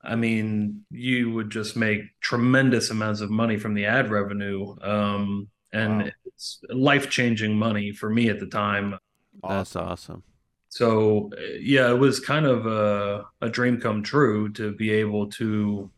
[0.02, 4.74] I mean, you would just make tremendous amounts of money from the ad revenue.
[4.82, 6.12] Um, and Wow.
[6.26, 8.98] it's life changing money for me at the time.
[9.42, 10.22] that's awesome.
[10.70, 15.30] So uh, yeah, it was kind of a, a dream come true to be able
[15.32, 15.90] to,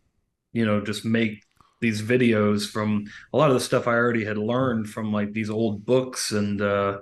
[0.52, 1.44] you know, just make
[1.80, 5.50] these videos from a lot of the stuff I already had learned from like these
[5.50, 6.98] old books and uh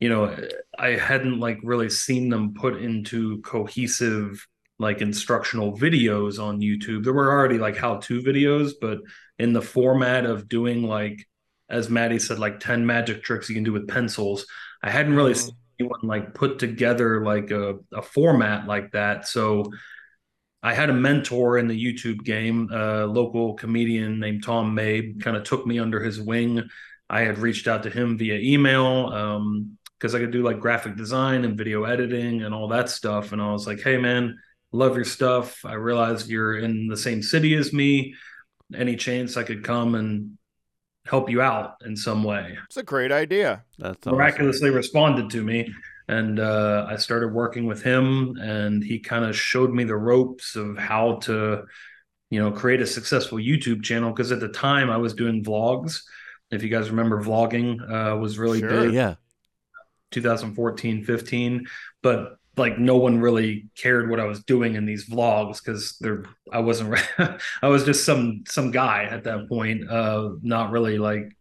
[0.00, 0.36] you know
[0.78, 4.46] I hadn't like really seen them put into cohesive
[4.78, 7.04] like instructional videos on YouTube.
[7.04, 8.98] There were already like how-to videos, but
[9.38, 11.26] in the format of doing like
[11.70, 14.46] as Matty said like 10 magic tricks you can do with pencils.
[14.82, 15.36] I hadn't really Mhm.
[15.36, 19.26] seen anyone like put together like a, a format like that.
[19.28, 19.72] So
[20.62, 25.36] I had a mentor in the YouTube game, a local comedian named Tom May, kind
[25.36, 26.62] of took me under his wing.
[27.08, 29.08] I had reached out to him via email
[29.98, 33.32] because I could do like graphic design and video editing and all that stuff.
[33.32, 34.38] And I was like, hey, man,
[34.72, 35.64] love your stuff.
[35.64, 38.14] I realized you're in the same city as me.
[38.74, 40.38] Any chance I could come and
[41.10, 42.56] help you out in some way?
[42.66, 43.64] It's a great idea.
[43.78, 44.16] That's awesome.
[44.16, 45.58] miraculously responded to me
[46.08, 50.56] and uh, i started working with him and he kind of showed me the ropes
[50.56, 51.62] of how to
[52.30, 56.02] you know create a successful youtube channel because at the time i was doing vlogs
[56.50, 58.86] if you guys remember vlogging uh, was really Sure.
[58.86, 59.14] big Yeah.
[60.10, 61.66] 2014 15
[62.02, 66.24] but like no one really cared what i was doing in these vlogs because there
[66.52, 66.98] i wasn't
[67.62, 71.36] i was just some some guy at that point uh not really like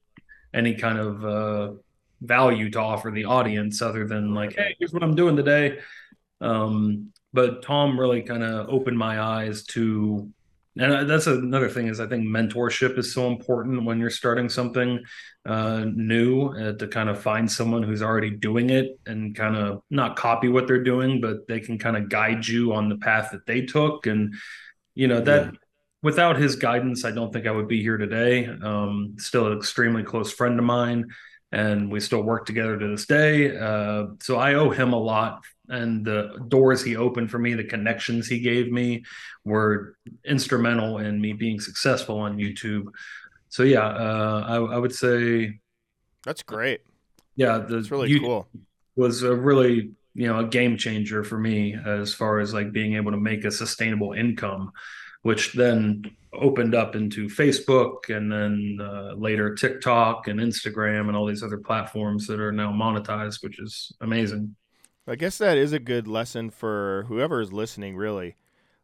[0.53, 1.73] any kind of uh
[2.21, 5.79] value to offer the audience other than like hey here's what i'm doing today.
[6.41, 10.29] Um but tom really kind of opened my eyes to
[10.79, 14.99] and that's another thing is i think mentorship is so important when you're starting something
[15.45, 19.81] uh, new uh, to kind of find someone who's already doing it and kind of
[19.89, 23.29] not copy what they're doing but they can kind of guide you on the path
[23.31, 24.05] that they took.
[24.05, 24.33] And
[24.95, 25.51] you know that Yeah.
[26.01, 28.47] without his guidance i don't think i would be here today.
[28.47, 31.01] Um, still an extremely close friend of mine
[31.51, 33.57] and we still work together to this day.
[33.57, 37.63] Uh, so i owe him a lot and the doors he opened for me the
[37.63, 39.03] connections he gave me
[39.45, 42.85] were instrumental in me being successful on youtube
[43.49, 45.59] so yeah uh, I, I would say
[46.25, 46.81] That's great.
[47.35, 48.47] yeah the It's really cool.
[48.95, 52.95] was a really you know a game changer for me as far as like being
[52.95, 54.71] able to make a sustainable income
[55.21, 56.03] which then
[56.33, 61.57] opened up into facebook and then uh, later tiktok and instagram and all these other
[61.57, 64.55] platforms that are now monetized which is amazing
[65.09, 67.95] I guess that is a good lesson for whoever is listening.
[67.95, 68.35] Really,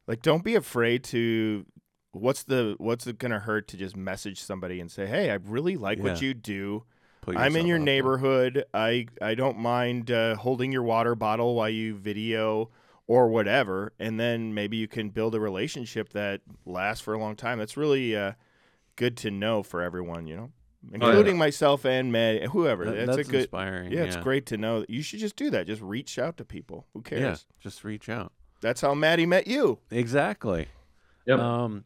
[0.08, 1.66] like, don't be afraid to.
[2.12, 5.78] What's the What's it gonna hurt to just message somebody and say, "Hey, I really
[5.78, 6.84] like what you do.
[7.28, 8.64] I'm in your neighborhood.
[8.74, 12.70] I I don't mind uh, holding your water bottle while you video
[13.08, 17.36] or whatever, and then maybe you can build a relationship that lasts for a long
[17.36, 17.60] time.
[17.60, 18.34] That's really uh,
[18.96, 20.52] good to know for everyone, you know,
[20.94, 22.86] including myself and Matt, whoever.
[22.86, 23.42] That- that's, that's a good.
[23.42, 23.92] inspiring.
[23.92, 24.86] Yeah, it's great to know.
[24.88, 25.68] You should just do that.
[25.68, 26.86] Just reach out to people.
[26.94, 27.22] Who cares?
[27.22, 28.32] Yeah, just reach out.
[28.62, 29.80] That's how Matty met you.
[29.92, 30.68] Exactly.
[31.26, 31.40] Yep.
[31.40, 31.84] Um,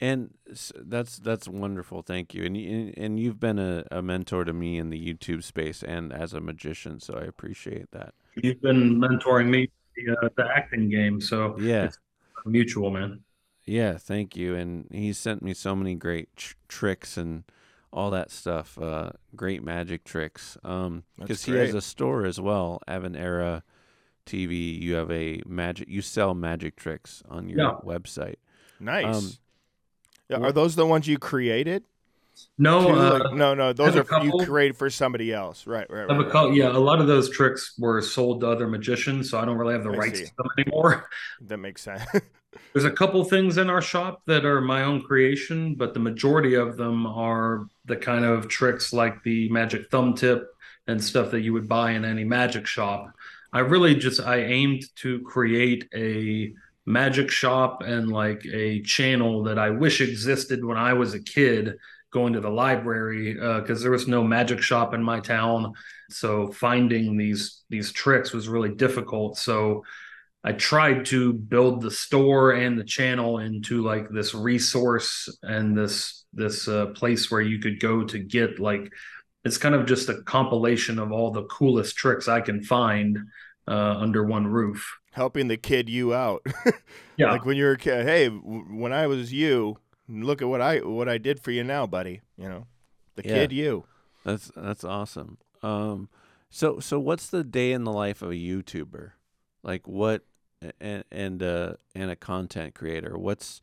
[0.00, 0.34] and
[0.76, 2.02] that's that's wonderful.
[2.02, 2.44] Thank you.
[2.44, 6.12] And y- and you've been a, a mentor to me in the YouTube space and
[6.12, 8.14] as a magician, so I appreciate that.
[8.42, 11.84] you've been mentoring me the, uh, the acting game so Yeah.
[11.84, 11.98] it's
[12.44, 13.20] mutual man
[13.64, 14.54] Yeah, thank you.
[14.56, 17.44] And he sent me so many great tr- tricks and
[17.94, 18.76] all that stuff.
[18.76, 20.58] Uh, great magic tricks.
[20.64, 23.62] Um, because he has a store as well, Evan Era
[24.26, 24.78] TV.
[24.80, 25.88] You have a magic.
[25.88, 27.72] You sell magic tricks on your Yeah.
[27.84, 28.36] website.
[28.80, 29.16] Nice.
[29.16, 29.30] Um,
[30.28, 31.84] Yeah, are those the ones you created?
[32.58, 32.92] no Too?
[32.98, 33.72] uh, Like- no, no.
[33.72, 35.66] Those are a you created for somebody else.
[35.68, 36.18] Right, right, right.
[36.18, 36.30] right.
[36.30, 39.56] cou- yeah, a lot of those tricks were sold to other magicians, so I don't
[39.56, 40.24] really have the I rights see.
[40.24, 41.08] to them anymore.
[41.42, 42.02] That makes sense.
[42.72, 46.54] There's a couple things in our shop that are my own creation, but the majority
[46.54, 50.48] of them are the kind of tricks like the magic thumb tip
[50.86, 53.10] and stuff that you would buy in any magic shop.
[53.52, 56.52] I really just I aimed to create a
[56.86, 61.76] magic shop and like a channel that I wish existed when I was a kid
[62.10, 65.72] going to the library uh, because there was no magic shop in my town
[66.10, 69.82] so finding these these tricks was really difficult so
[70.44, 76.24] I tried to build the store and the channel into like this resource and this
[76.32, 78.92] this uh, place where you could go to get like
[79.44, 83.18] it's kind of just a compilation of all the coolest tricks I can find
[83.68, 84.86] uh, under one roof.
[85.12, 86.44] Helping the kid you out.
[87.16, 88.04] Yeah, Like when you were a kid.
[88.06, 89.78] Hey, w- when I was you,
[90.08, 92.22] look at what I what I did for you now, buddy.
[92.36, 92.66] You know,
[93.14, 93.34] the Yeah.
[93.34, 93.84] kid you.
[94.24, 95.38] That's that's awesome.
[95.62, 96.08] Um,
[96.50, 99.12] so so what's the day in the life of a YouTuber?
[99.62, 100.24] Like what
[100.80, 103.18] and and uh and a content creator?
[103.18, 103.60] What's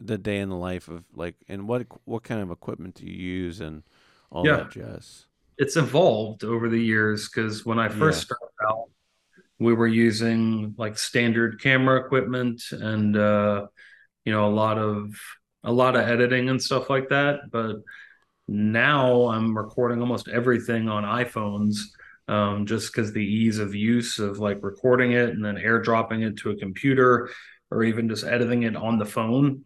[0.00, 3.12] the day in the life of like and what what kind of equipment do you
[3.14, 3.82] use and
[4.30, 4.56] all Yeah.
[4.56, 5.26] that jazz?
[5.58, 8.24] it's evolved over the years because when I first Yeah.
[8.24, 8.86] started out,
[9.58, 13.66] we were using like standard camera equipment and uh,
[14.24, 15.14] you know a lot of
[15.64, 17.50] a lot of editing and stuff like that.
[17.52, 17.76] But
[18.48, 21.78] now I'm recording almost everything on iPhones.
[22.26, 26.38] Um, just because the ease of use of like recording it and then airdropping it
[26.38, 27.28] to a computer
[27.70, 29.64] or even just editing it on the phone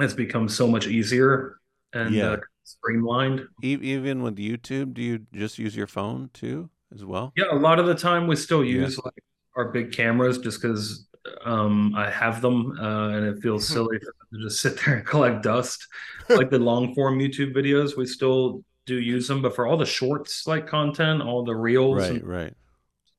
[0.00, 1.60] has become so much easier
[1.92, 2.30] and Yeah.
[2.30, 3.46] uh, streamlined.
[3.62, 7.32] Even with YouTube, do you just use your phone too as well?
[7.36, 8.82] Yeah, a lot of the time we still Yeah.
[8.82, 9.22] use like
[9.56, 11.06] our big cameras just because
[11.44, 15.42] um, I have them uh, and it feels silly to just sit there and collect
[15.42, 15.86] dust.
[16.30, 19.86] like the long form YouTube videos, we still do use them, but for all the
[19.86, 22.54] shorts like content, all the reels, Right, and- right.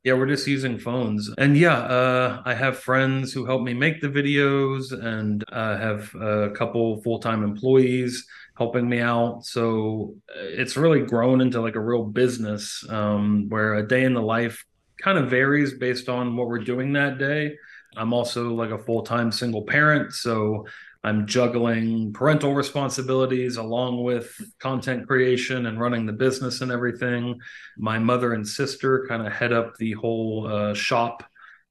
[0.04, 1.30] yeah, we're just using phones.
[1.38, 6.14] And yeah, uh, I have friends who help me make the videos, and I have
[6.16, 8.26] a couple full time employees
[8.58, 9.44] helping me out.
[9.46, 14.14] So uh, it's really grown into like a real business um, where a day in
[14.14, 14.64] the life
[15.02, 17.56] kind of varies based on what we're doing that day.
[17.98, 20.14] I'm also like a full time single parent.
[20.14, 20.66] So
[21.06, 24.28] I'm juggling parental responsibilities along with
[24.60, 27.40] content creation and running the business and everything
[27.78, 31.24] my mother and sister kind of head up the whole uh, shop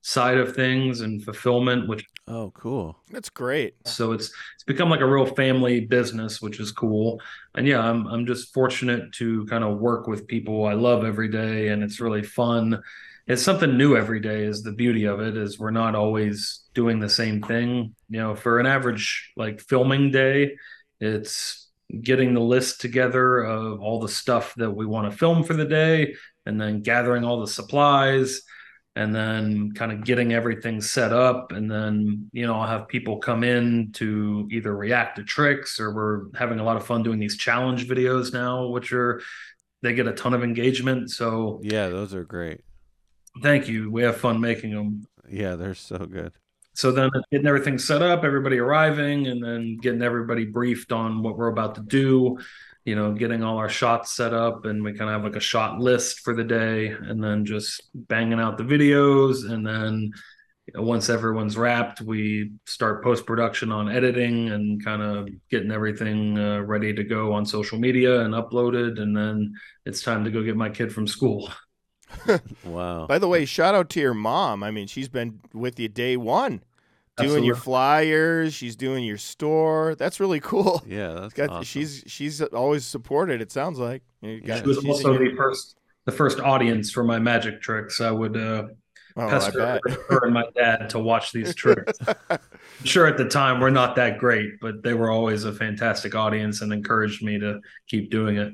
[0.03, 2.97] side of things and fulfillment which Oh, cool.
[3.11, 3.75] That's great.
[3.87, 7.21] so it's it's become like a real family business which is cool
[7.55, 11.29] and yeah i'm i'm just fortunate to kind of work with people i love every
[11.29, 12.81] day and it's really fun
[13.27, 17.01] it's something new every day is the beauty of it is we're not always doing
[17.01, 17.95] the same thing.
[18.09, 20.57] You know for an average like filming day
[21.01, 21.69] it's
[22.01, 25.65] getting the list together of all the stuff that we want to film for the
[25.65, 26.15] day
[26.47, 28.43] and then gathering all the supplies
[28.97, 31.53] and then kind of getting everything set up.
[31.53, 35.93] And then you know i'll have people come in to either react to tricks or
[35.95, 39.21] we're having a lot of fun doing these challenge videos now which are
[39.83, 41.11] they get a ton of engagement.
[41.11, 42.61] So Yeah, those are great.
[43.43, 43.91] thank you.
[43.91, 46.33] We have fun making them Yeah, they're so good.
[46.75, 51.37] So then getting everything set up everybody arriving and then getting everybody briefed on what
[51.39, 52.39] we're about to do
[52.85, 55.41] you know getting all our shots set up and we kind of have like a
[55.41, 60.13] shot list for the day and then just banging out the videos and then
[60.77, 66.61] once everyone's wrapped we start post production on editing and kind of getting everything uh,
[66.61, 69.53] ready to go on social media and uploaded and then
[69.85, 71.51] it's time to go get my kid from school
[72.65, 73.07] Wow.
[73.07, 74.63] By the way, shout out to your mom.
[74.63, 76.63] I mean, she's been with you day one,
[77.17, 78.55] doing your flyers.
[78.55, 79.95] She's doing your store.
[79.95, 80.83] That's really cool.
[80.87, 81.65] Yeah, that's Got, awesome.
[81.65, 83.41] She's she's always supported.
[83.41, 84.03] It sounds like.
[84.23, 87.63] You got- she was also in your- the first the first audience for my magic
[87.63, 88.65] tricks i would uh
[89.17, 89.81] oh, pester bet.
[90.09, 91.99] her and my dad to watch these tricks.
[92.29, 92.39] I'm
[92.85, 96.61] sure at the time we're not that great, but they were always a fantastic audience
[96.61, 98.53] and encouraged me to keep doing it.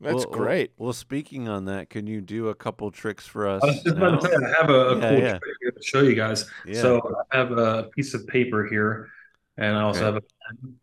[0.00, 0.72] That's Well- well- great.
[0.78, 3.62] Well, speaking on that, can you do a couple tricks for us?
[3.62, 5.38] I was just about to say, I have a, a Yeah, cool yeah.
[5.38, 6.50] trick here to show you guys.
[6.66, 6.80] Yeah.
[6.80, 9.10] So I have a piece of paper here,
[9.58, 10.06] and I also Okay.
[10.06, 10.78] have a pen.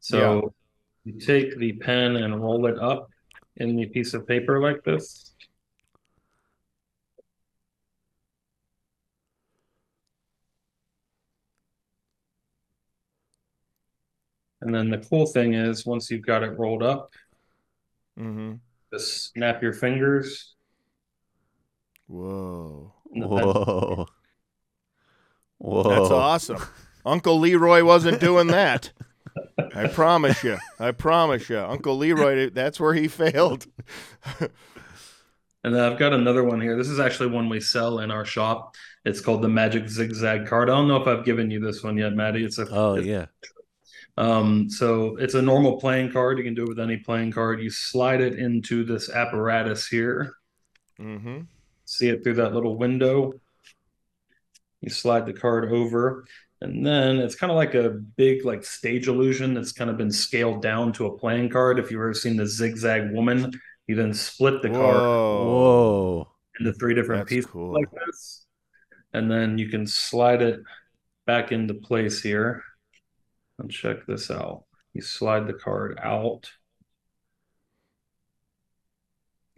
[0.00, 0.52] So
[1.04, 3.08] you take the pen and roll it up
[3.56, 5.32] in the piece of paper like this.
[14.60, 17.12] And then the cool thing is, once you've got it rolled up,
[18.18, 18.54] Mm-hmm.
[18.92, 20.54] just snap your fingers.
[22.06, 22.92] Whoa.
[23.12, 24.06] and the pencil- Whoa.
[25.58, 25.82] Whoa.
[25.88, 26.62] That's awesome.
[27.04, 28.92] Uncle Leroy wasn't doing that.
[29.74, 30.58] I promise you.
[30.78, 31.58] I promise you.
[31.58, 33.66] Uncle Leroy, that's where he failed.
[35.64, 36.76] And then I've got another one here.
[36.76, 38.76] This is actually one we sell in our shop.
[39.04, 40.70] It's called the Magic Zigzag card.
[40.70, 42.44] I don't know if I've given you this one yet, Matty.
[42.44, 43.26] It's a Oh, it's- yeah.
[44.18, 46.38] Um, so it's a normal playing card.
[46.38, 47.60] You can do it with any playing card.
[47.60, 50.34] You slide it into this apparatus here.
[50.98, 51.42] Mm-hmm.
[51.84, 53.34] See it through that little window.
[54.80, 56.24] You slide the card over,
[56.60, 60.12] and then it's kind of like a big like stage illusion that's kind of been
[60.12, 61.78] scaled down to a playing card.
[61.78, 63.52] If you've ever seen the Zigzag Woman,
[63.86, 66.28] you then split the card Whoa.
[66.58, 67.72] into three different That's pieces cool.
[67.72, 68.46] like this.
[69.12, 70.60] And then you can slide it
[71.26, 72.62] back into place here.
[73.58, 74.64] And check this out.
[74.92, 76.50] You slide the card out.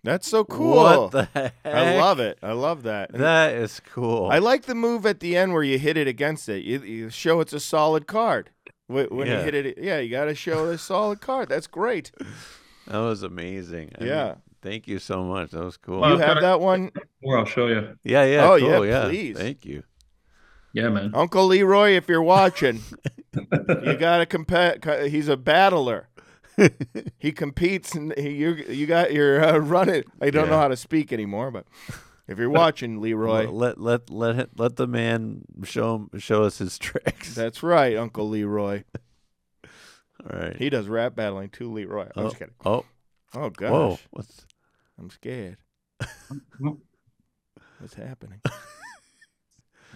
[0.04, 0.76] That's so cool.
[0.76, 1.54] What the heck?
[1.64, 2.38] I love it.
[2.42, 3.12] I love that.
[3.12, 4.28] That is cool.
[4.30, 6.64] I like the move at the end where you hit it against it.
[6.64, 8.50] You, you show it's a solid card.
[8.86, 9.38] When, when Yeah.
[9.38, 11.48] you hit it, yeah, you got to show a solid card.
[11.48, 12.12] That's great.
[12.86, 13.92] that was amazing.
[13.98, 14.34] I mean, Yeah.
[14.62, 15.50] thank you so much.
[15.50, 16.00] That was cool.
[16.00, 16.92] Well, You I've have got- that one,
[17.22, 17.98] Or I'll show you.
[18.04, 18.48] yeah, yeah.
[18.48, 18.86] Oh, cool.
[18.86, 19.36] yeah, Yeah, please.
[19.36, 19.82] Thank you.
[20.78, 21.10] Yeah, man.
[21.14, 21.90] Uncle Leroy.
[21.96, 22.80] If you're watching,
[23.34, 24.84] you got to compete.
[25.10, 26.08] He's a battler.
[27.18, 30.02] He competes, and he, you you got your uh, running.
[30.20, 30.50] I don't Yeah.
[30.50, 31.66] know how to speak anymore, but
[32.26, 36.58] If you're watching, Leroy, Let let let him, let the man show him, show us
[36.58, 37.34] his tricks.
[37.34, 38.82] that's right, Uncle Leroy.
[39.64, 40.56] All right.
[40.56, 42.08] He does rap battling too, Leroy.
[42.16, 42.54] I'm oh, just kidding.
[42.64, 42.84] oh,
[43.34, 43.98] Oh gosh, whoa!
[44.10, 44.46] What's
[44.98, 45.58] I'm scared.
[47.78, 48.40] What's happening?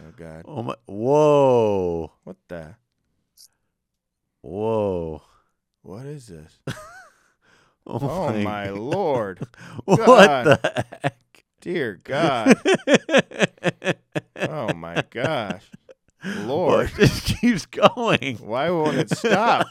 [0.01, 0.74] Oh God, oh my?
[0.86, 2.12] Whoa!
[2.24, 2.74] what the?
[4.40, 5.22] Whoa!
[5.82, 6.59] What is this?
[7.84, 9.40] Oh, Oh my lord,
[9.86, 10.47] What God.
[10.47, 11.45] the heck?
[11.61, 12.55] dear God!
[14.36, 15.64] Oh my gosh,
[16.24, 18.36] Lord, What just keeps going?
[18.36, 19.66] why won't it stop?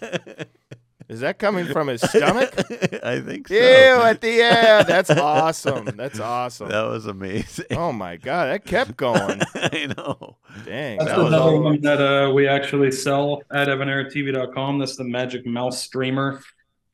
[1.11, 2.53] Is that coming from his stomach?
[3.03, 3.53] I think so.
[3.53, 3.59] Ew,
[4.01, 4.87] at the end.
[4.87, 5.85] That's awesome.
[5.97, 6.69] That's awesome.
[6.69, 7.65] That was amazing.
[7.71, 9.41] Oh my God, that kept going.
[9.55, 10.37] I know.
[10.65, 11.63] Dang, That's that was another all.
[11.63, 14.79] one that uh, we actually sell at evaneratv.com.
[14.79, 16.41] That's the Magic Mouse Streamer.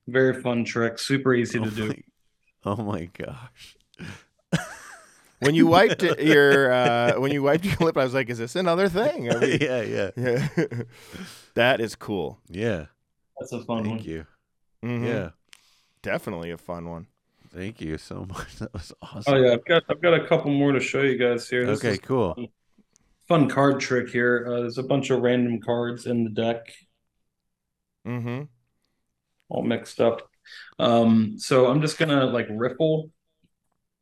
[0.08, 1.94] Very fun trick, super easy Oh to do.
[2.66, 3.76] oh my gosh.
[5.40, 8.56] When you wiped your uh, when you wiped your lip, I was like, "Is this
[8.56, 10.48] another thing?" We- yeah, yeah, Yeah.
[11.54, 12.40] that is cool.
[12.50, 12.86] yeah.
[13.40, 13.98] That's a fun Thank one.
[13.98, 14.26] Thank you.
[14.84, 15.06] Mhm.
[15.08, 15.30] Yeah,
[16.02, 17.08] definitely a fun one.
[17.50, 18.56] thank you so much.
[18.58, 19.34] That was awesome.
[19.34, 21.66] Oh yeah, I've got I've got a couple more to show you guys here.
[21.66, 22.36] This Okay, cool.
[22.38, 22.50] a
[23.28, 24.46] fun card trick here.
[24.48, 26.72] Uh, there's a bunch of random cards in the deck,
[28.08, 28.44] Mm-hmm.
[29.50, 30.30] all mixed up.
[30.80, 33.10] Um, so I'm just gonna like riffle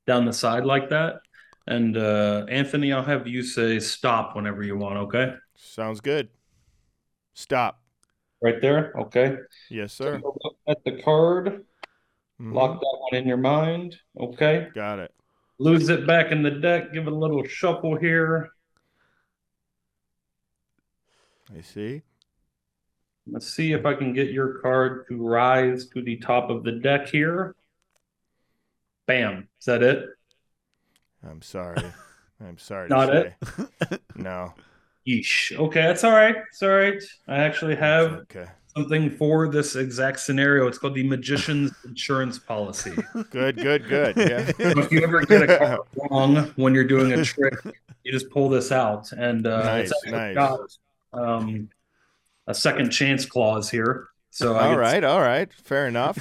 [0.05, 1.15] down the side like that.
[1.67, 4.97] And uh, Anthony, I'll have you say stop whenever you want.
[4.97, 6.29] Okay, Sounds good.
[7.33, 7.81] Stop.
[8.41, 8.93] Right there.
[8.99, 9.37] Okay.
[9.69, 10.21] Yes, So sir.
[10.23, 11.65] look at the card.
[12.39, 12.53] Mhm.
[12.53, 13.95] Lock that one in your mind.
[14.19, 14.67] Okay.
[14.73, 15.13] Got it.
[15.57, 16.91] Lose it back in the deck.
[16.93, 18.51] Give it a little shuffle here.
[21.55, 22.01] I see.
[23.27, 26.73] Let's see if I can get your card to rise to the top of the
[26.73, 27.55] deck here.
[29.07, 29.47] Bam.
[29.59, 30.05] Is that it?
[31.27, 31.77] I'm sorry.
[32.45, 33.33] I'm sorry Not it?
[34.15, 34.53] No.
[35.07, 35.57] Yeesh.
[35.57, 36.35] Okay, that's all right.
[36.49, 37.01] It's all right.
[37.27, 38.45] I actually have Okay.
[38.75, 40.67] something for this exact scenario.
[40.67, 42.93] It's called the Magician's Insurance Policy.
[43.29, 44.17] Good, good, good.
[44.17, 44.45] Yeah.
[44.47, 45.79] So if you ever get a card
[46.09, 47.53] wrong when you're doing a trick,
[48.03, 50.35] you just pull this out, and uh, Nice, it's actually nice.
[50.35, 50.59] got
[51.13, 51.69] um,
[52.47, 54.07] a second chance clause here.
[54.31, 55.53] So I all get- right, all right.
[55.53, 56.17] Fair enough.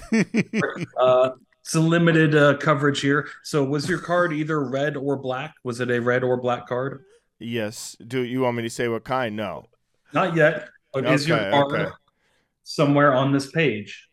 [0.98, 1.30] uh,
[1.62, 3.26] it's a limited uh, coverage here.
[3.42, 5.54] So was your card either red or black?
[5.64, 7.02] Was it a red or black card?
[7.38, 7.96] Yes.
[8.06, 9.36] Do you want me to say what kind?
[9.36, 9.66] No.
[10.12, 10.68] Not yet.
[10.92, 11.90] But is your Okay, card okay.
[12.62, 14.08] somewhere on this page?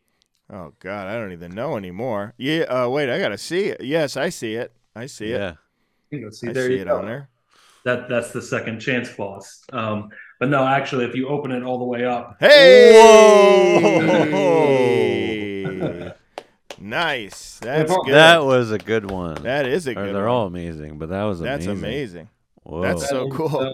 [0.52, 2.34] Oh God, I don't even know anymore.
[2.38, 2.64] Yeah.
[2.64, 3.82] Uh, wait, I gotta see it.
[3.84, 4.74] Yes, I see it.
[4.96, 5.40] I see it.
[5.40, 5.54] yeah.
[6.10, 6.98] You know, see, I there see you it go.
[6.98, 7.30] on there.
[7.86, 9.64] That that's the second chance clause.
[9.72, 10.10] Um,
[10.40, 12.92] but no, actually, if you open it all the way up, Hey!
[14.32, 16.12] Whoa.
[16.80, 17.60] nice.
[17.60, 18.14] That's good.
[18.14, 19.44] That was a good one.
[19.44, 20.16] that is a Or good.
[20.16, 20.32] they're one.
[20.32, 21.58] all amazing, but that was amazing.
[21.68, 22.30] That's amazing.
[22.66, 22.82] Amazing.
[22.82, 22.82] Whoa.
[22.82, 23.58] That's so cool.
[23.58, 23.74] uh,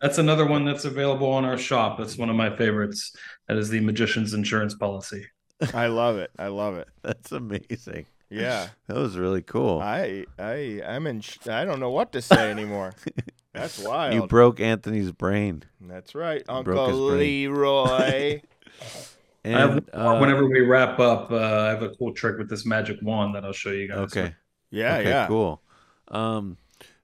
[0.00, 1.98] that's another one that's available on our shop.
[1.98, 3.14] That's one of my favorites.
[3.48, 5.26] That is the Magician's Insurance Policy.
[5.74, 6.30] I love it.
[6.38, 6.88] I love it.
[7.02, 8.06] That's amazing.
[8.28, 8.68] Yeah.
[8.88, 9.80] That was really cool.
[9.80, 11.20] I I I'm in.
[11.20, 12.94] Sh- I don't know what to say anymore.
[13.54, 14.14] That's wild.
[14.14, 15.64] you broke Anthony's brain.
[15.80, 16.92] That's right, broke Uncle.
[16.92, 18.40] Leroy.
[19.44, 22.48] I have And uh, whenever we wrap up, uh, I have a cool trick with
[22.48, 23.98] this magic wand that I'll show you guys.
[23.98, 24.34] okay.
[24.70, 25.26] yeah, okay, yeah.
[25.26, 25.60] cool.
[26.08, 26.56] Um,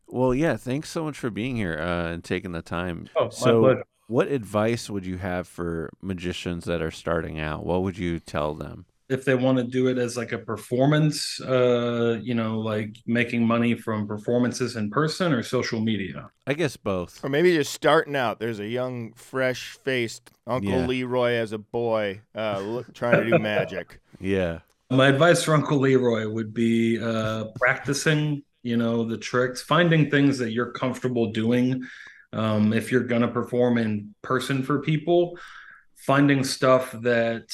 [0.09, 0.57] well, yeah.
[0.57, 3.09] Thanks so much for being here uh, and taking the time.
[3.17, 3.85] Oh, so, pleasure.
[4.07, 7.65] what advice would you have for magicians that are starting out?
[7.65, 8.87] What would you tell them?
[9.09, 13.47] If they want to do it as like a performance, uh, you know, like making
[13.47, 16.29] money from performances in person or social media.
[16.47, 17.25] I guess both.
[17.25, 18.39] Or maybe just starting out.
[18.39, 20.87] There's a young, fresh-faced Uncle Yeah.
[20.87, 24.01] Leroy as a boy, uh, look, trying to do magic.
[24.21, 24.59] Yeah.
[24.91, 30.39] My advice for Uncle Leroy would be uh, practicing, you know, the tricks, finding things
[30.39, 31.83] that you're comfortable doing.
[32.33, 35.39] Um, if you're going to perform in person for people,
[35.97, 37.49] finding stuff that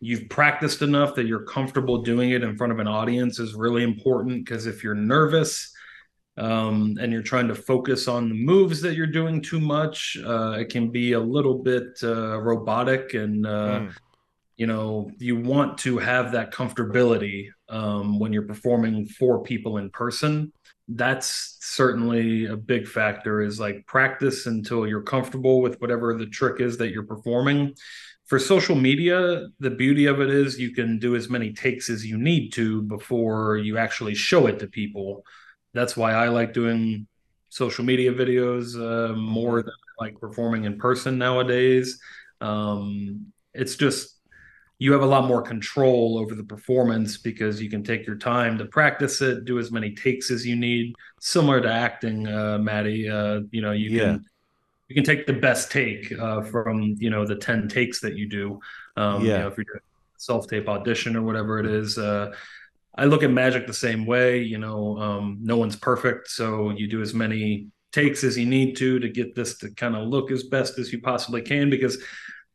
[0.00, 3.82] you've practiced enough that you're comfortable doing it in front of an audience is really
[3.82, 5.72] important because if you're nervous,
[6.36, 10.56] um, and you're trying to focus on the moves that you're doing too much, uh,
[10.58, 13.94] it can be a little bit uh, robotic and uh, Mm.
[14.56, 19.90] You know you want to have that comfortability um, when you're performing for people in
[19.90, 20.52] person.
[20.86, 26.60] That's certainly a big factor is like practice until you're comfortable with whatever the trick
[26.60, 27.74] is that you're performing.
[28.26, 32.04] For social media the beauty of it is you can do as many takes as
[32.04, 35.24] you need to before you actually show it to people.
[35.72, 37.06] That's why i like doing
[37.54, 42.00] social media videos uh, more than I like performing in person nowadays.
[42.40, 44.13] Um, it's just
[44.78, 48.58] you have a lot more control over the performance because you can take your time
[48.58, 50.94] to practice it, do as many takes as you need.
[51.20, 54.04] Similar to acting, uh, Matty, uh, you know, you Yeah.
[54.04, 54.24] can
[54.88, 58.28] you can take the best take uh, from you know the ten takes that you
[58.28, 58.60] do.
[58.96, 59.32] Um, Yeah.
[59.32, 59.80] You know, if you're doing
[60.18, 61.98] self tape audition or whatever it is.
[61.98, 62.34] Uh,
[62.96, 64.42] I look at magic the same way.
[64.42, 68.76] You know, um, no one's perfect, so you do as many takes as you need
[68.76, 71.96] to to get this to kind of look as best as you possibly can because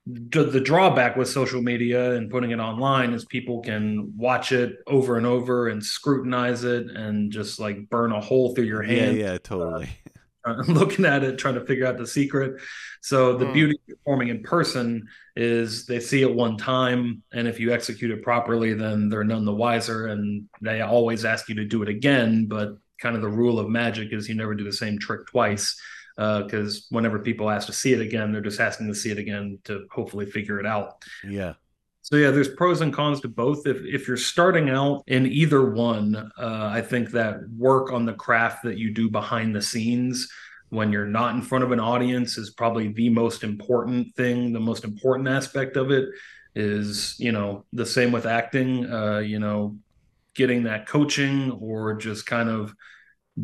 [0.05, 4.77] the, the drawback with social media and putting it online is people can watch it
[4.87, 9.21] over and over and scrutinize it and just like burn a hole through your hand
[9.21, 9.89] yeah, totally.
[10.45, 12.61] uh, looking at it, trying to figure out the secret.
[13.01, 13.51] So the Hmm.
[13.51, 18.11] beauty of performing in person is they see it one time, and if you execute
[18.11, 21.89] it properly, then they're none the wiser, and they always ask you to do it
[21.89, 22.47] again.
[22.47, 25.79] But kind of the rule of magic is you never do the same trick twice,
[26.19, 29.57] because whenever people ask to see it again, they're just asking to see it again
[29.63, 31.03] to hopefully figure it out.
[31.23, 31.53] Yeah.
[32.01, 33.67] So yeah, there's pros and cons to both.
[33.67, 38.13] If if you're starting out in either one, uh, I think that work on the
[38.13, 40.27] craft that you do behind the scenes
[40.69, 44.53] when you're not in front of an audience is probably the most important thing.
[44.53, 46.09] The most important aspect of it
[46.55, 48.91] is, you know, the same with acting.
[48.91, 49.77] Uh, you know,
[50.33, 52.73] getting that coaching or just kind of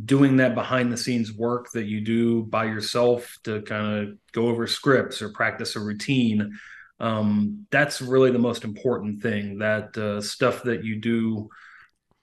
[0.03, 4.47] doing that behind the scenes work that you do by yourself to kind of go
[4.47, 6.51] over scripts or practice a routine
[6.99, 9.59] um, that's really the most important thing.
[9.59, 11.49] That uh, stuff that you do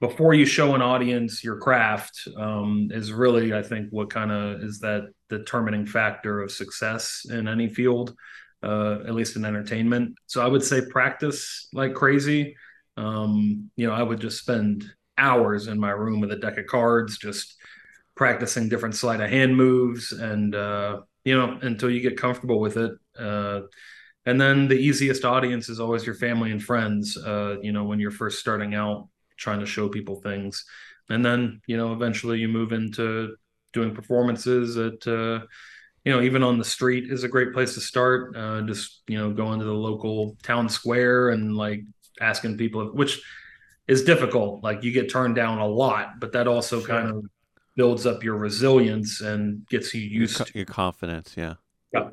[0.01, 4.61] before you show an audience your craft um, is really i think what kind of
[4.61, 8.13] is that determining factor of success in any field
[8.65, 10.17] uh, at least in entertainment.
[10.27, 12.57] So i would say practice like crazy.
[12.97, 14.85] Um, you know i would just spend
[15.19, 17.57] hours in my room with a deck of cards just
[18.15, 22.77] practicing different sleight of hand moves and uh, you know until you get comfortable with
[22.77, 23.61] it uh,
[24.27, 28.01] and then the easiest audience is always your family and friends uh, you know when
[28.01, 29.09] you're first starting out
[29.43, 30.65] trying to show people things.
[31.11, 33.37] And then you know eventually you move into
[33.73, 35.41] doing performances at uh,
[36.05, 39.19] you know even on the street is a great place to start uh, just you
[39.19, 41.83] know going to the local town square and like
[42.21, 43.21] asking people which
[43.89, 46.89] is difficult like you get turned down a lot but that also Sure.
[46.89, 47.25] kind of
[47.77, 51.35] builds up your resilience and gets you Your, used co- to your confidence.
[51.37, 51.55] Yeah.
[51.93, 52.11] yeah,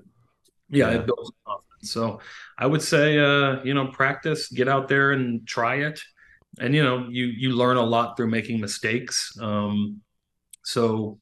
[0.69, 0.89] Yeah.
[0.91, 1.91] it builds confidence.
[1.91, 2.19] So
[2.57, 5.99] I would say, uh, you know, practice, get out there and try it,
[6.59, 9.37] and you know, you you learn a lot through making mistakes.
[9.39, 10.01] Um,
[10.63, 11.19] so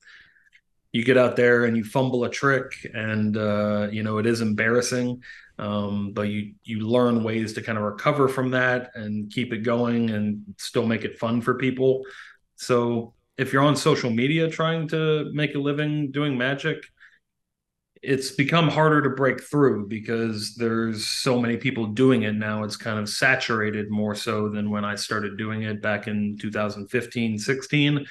[0.92, 4.42] you get out there and you fumble a trick, and uh, you know it is
[4.42, 5.22] embarrassing,
[5.60, 9.60] um, but you you learn ways to kind of recover from that and keep it
[9.60, 12.04] going and still make it fun for people.
[12.56, 16.84] So if you're on social media trying to make a living doing magic,
[18.02, 22.78] it's become harder to break through because there's so many people doing it now it's
[22.78, 28.06] kind of saturated more so than when i started doing it back in 2015 16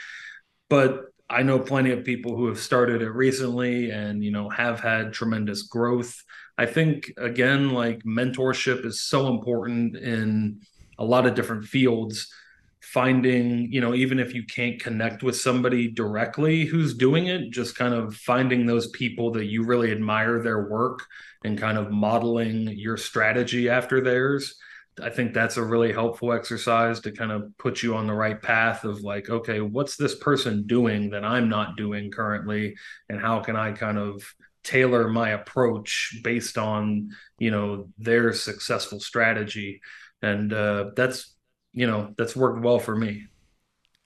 [0.69, 4.81] but i know plenty of people who have started it recently and you know have
[4.81, 6.23] had tremendous growth.
[6.59, 10.61] I think again like mentorship is so important in
[10.99, 12.33] a lot of different fields.
[12.81, 17.77] Finding you know even if you can't connect with somebody directly who's doing it just
[17.77, 21.01] kind of finding those people that you really admire their work
[21.45, 24.55] and kind of modeling your strategy after theirs
[25.03, 28.43] i think that's a really helpful exercise to kind of put you on the right
[28.43, 32.75] path of like okay what's this person doing that i'm not doing currently
[33.09, 34.23] and how can i kind of
[34.65, 39.81] tailor my approach based on you know their successful strategy
[40.23, 41.35] and uh, that's
[41.73, 43.27] you know that's worked well for me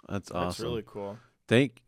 [0.09, 0.41] That's awesome.
[0.41, 1.19] That's really cool.
[1.49, 1.83] Thank.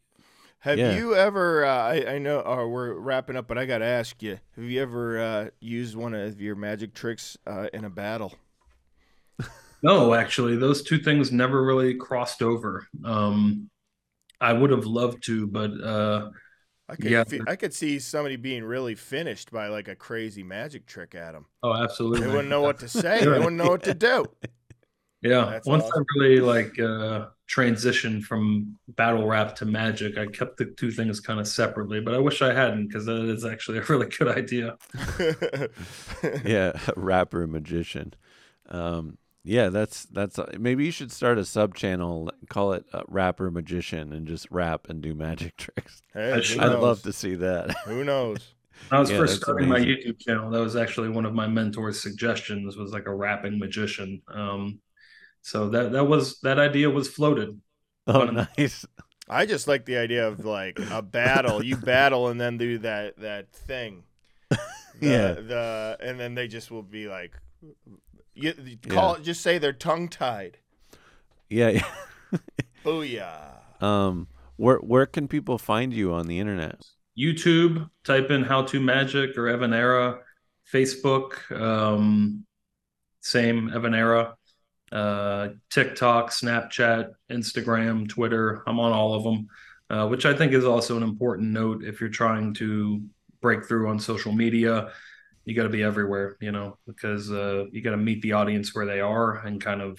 [0.61, 0.86] Have Yeah.
[0.86, 1.64] you ever?
[1.64, 4.80] Uh, I I know uh, we're wrapping up, but I gotta ask you: Have you
[4.80, 8.34] ever uh, used one of your magic tricks uh, in a battle?
[9.83, 13.68] No actually those two things never really crossed over um
[14.41, 16.30] i would have loved to but uh
[16.89, 17.24] I could Yeah.
[17.24, 21.33] fe- I could see somebody being really finished by like a crazy magic trick at
[21.33, 21.47] them.
[21.62, 22.20] oh absolutely.
[22.20, 23.20] They wouldn't know what to say.
[23.24, 24.26] They wouldn't know what to do.
[25.22, 26.05] yeah That's once awesome.
[26.18, 31.20] i really like uh transitioned from battle rap to magic i kept the two things
[31.20, 34.28] kind of separately but i wish i hadn't because that is actually a really good
[34.37, 34.76] idea
[36.45, 38.14] Yeah, rapper magician.
[38.68, 43.03] Um, yeah, that's that's uh, maybe you should start a sub channel, call it uh,
[43.09, 46.03] rapper magician, and just rap and do magic tricks.
[46.14, 46.82] Hey, I who should- I'd knows?
[46.82, 47.74] love to see that.
[47.86, 48.55] Who knows?
[48.88, 49.78] When I was Yeah, first that's starting my.
[49.78, 50.51] YouTube channel.
[50.51, 52.76] That was actually one of my mentor's suggestions.
[52.76, 54.22] Was like a rapping magician.
[54.26, 54.80] Um,
[55.40, 57.61] so that that was that idea was floated.
[58.09, 58.47] Oh, Fun.
[58.59, 58.84] nice.
[59.28, 61.64] I just like the idea of like a battle.
[61.64, 64.03] You battle and then do that that thing.
[64.51, 65.32] The, Yeah.
[65.34, 67.38] The and then they just will be like
[68.35, 69.22] You, you call it.
[69.22, 70.59] Just say they're tongue tied.
[71.51, 71.68] Yeah.
[71.68, 71.87] yeah.
[72.85, 73.83] Booyah.
[73.83, 76.83] um, where where can people find you on the internet?
[77.18, 80.18] YouTube, type in How to Magic or Evan Era.
[80.72, 82.47] Facebook, um,
[83.20, 84.35] same Evan Era.
[84.91, 88.62] Uh, TikTok, Snapchat, Instagram, Twitter.
[88.66, 89.49] I'm on all of them,
[89.91, 93.03] uh, which I think is also an important note if you're trying to
[93.41, 94.93] break through on social media.
[95.45, 98.74] You got to be everywhere, you know, because uh, you got to meet the audience
[98.74, 99.99] where they are and kind of,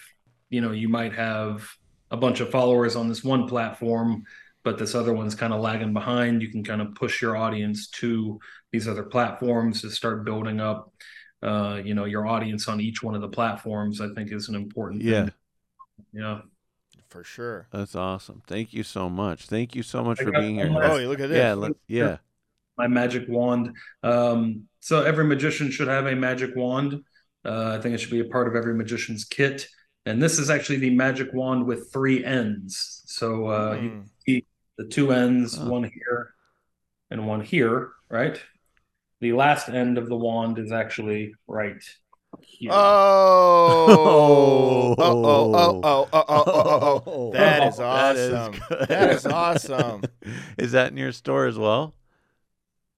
[0.50, 1.68] you know, you might have
[2.12, 4.24] a bunch of followers on this one platform
[4.64, 6.42] but this other one's kind of lagging behind.
[6.42, 8.40] You can kind of push your audience to
[8.72, 10.94] these other platforms to start building up,
[11.42, 14.00] uh, you know, your audience on each one of the platforms.
[14.00, 15.24] I think is an important Yeah.
[15.26, 15.34] thing.
[16.14, 16.22] Yeah.
[16.22, 16.42] Yeah.
[17.10, 17.68] For sure.
[17.74, 18.42] That's awesome.
[18.48, 19.48] Thank you so much.
[19.48, 20.70] Thank you so much I for being here.
[20.70, 21.38] last- Oh, look at this.
[21.40, 22.18] Yeah, let- yeah.
[22.78, 23.76] My magic wand.
[24.02, 27.04] Um, so every magician should have a magic wand.
[27.46, 29.68] Uh, I think it should be a part of every magician's kit.
[30.06, 33.04] And this is actually the magic wand with three ends.
[33.06, 34.10] So uh, you Mm.
[34.26, 34.46] see
[34.78, 35.70] the two ends, Oh.
[35.70, 36.34] one here
[37.12, 38.42] and one here, right?
[39.22, 41.82] The last end of the wand is actually right
[42.42, 42.72] here.
[42.74, 47.32] Oh, oh, oh, oh, oh, oh, oh, oh, oh.
[47.34, 48.62] That is That is awesome.
[48.70, 48.88] good.
[48.90, 50.02] That is awesome.
[50.58, 51.94] is that in your store as well?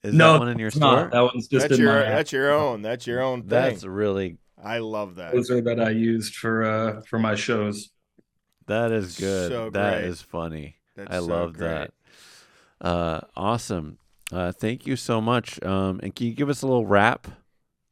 [0.05, 0.81] Is no, that one in your store?
[1.01, 1.11] not.
[1.11, 2.09] That one's just That's in your my.
[2.09, 2.81] that's your own.
[2.81, 3.49] That's your own thing.
[3.49, 5.33] That's really I love that.
[5.33, 7.89] those are that I used for uh for my shows.
[8.67, 9.51] that is good.
[9.51, 10.09] So That great.
[10.09, 10.75] is funny.
[10.95, 11.67] That's I so love great.
[11.67, 11.91] that.
[12.81, 13.97] Uh, awesome.
[14.31, 15.61] Uh, thank you so much.
[15.63, 17.27] Um, and can you give us a little rap?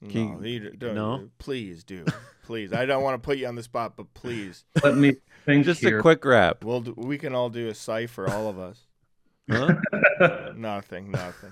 [0.09, 1.29] Can No, you don't, no?
[1.37, 2.03] please do.
[2.43, 2.73] Please.
[2.73, 4.65] I don't want to put you on the spot, but please.
[4.83, 5.13] Let me
[5.45, 5.99] think Just here.
[5.99, 6.63] a quick rap.
[6.65, 8.79] We'll do, we can all do a cipher, all of us.
[9.49, 9.75] Huh?
[10.55, 11.51] Nothing, nothing.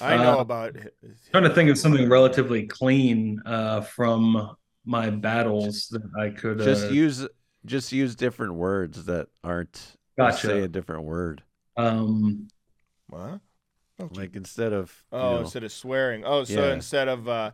[0.00, 0.94] I know Uh, about it.
[1.30, 6.64] trying to think of something relatively clean uh, from my battles that I could uh,
[6.64, 7.26] just use
[7.64, 10.46] just use different words that aren't Gotcha.
[10.46, 11.42] say a different word.
[11.76, 12.48] um
[13.08, 13.40] What?
[13.98, 14.20] Oh, gee.
[14.20, 16.22] Like instead of you oh know- instead of swearing.
[16.24, 16.72] Oh, so Yeah.
[16.74, 17.50] instead of uh,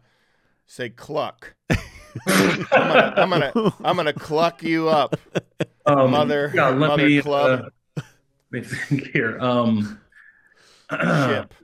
[0.66, 1.54] say cluck,
[2.26, 5.16] I'm gonna, I'm gonna, I'm gonna cluck you up.
[5.86, 7.70] um, Mother- yeah, let mother me, club.
[7.96, 8.02] uh,
[8.52, 9.38] let me think here.
[9.40, 9.98] Um,
[10.90, 11.54] Ship.